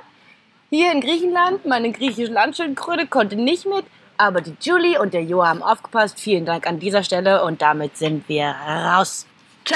Hier 0.71 0.93
in 0.93 1.01
Griechenland, 1.01 1.65
meine 1.65 1.91
griechische 1.93 2.33
Landschildkröte 2.33 3.07
konnte 3.07 3.37
nicht 3.37 3.67
mit, 3.67 3.85
aber 4.17 4.41
die 4.41 4.57
Julie 4.61 5.01
und 5.01 5.15
der 5.15 5.23
Jo 5.23 5.45
haben 5.45 5.63
aufgepasst. 5.63 6.19
Vielen 6.19 6.45
Dank 6.45 6.67
an 6.67 6.79
dieser 6.79 7.03
Stelle 7.03 7.45
und 7.45 7.63
damit 7.63 7.97
sind 7.97 8.29
wir 8.29 8.49
raus. 8.49 9.27
Tschö. 9.65 9.75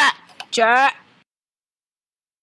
Tschö. 0.51 0.89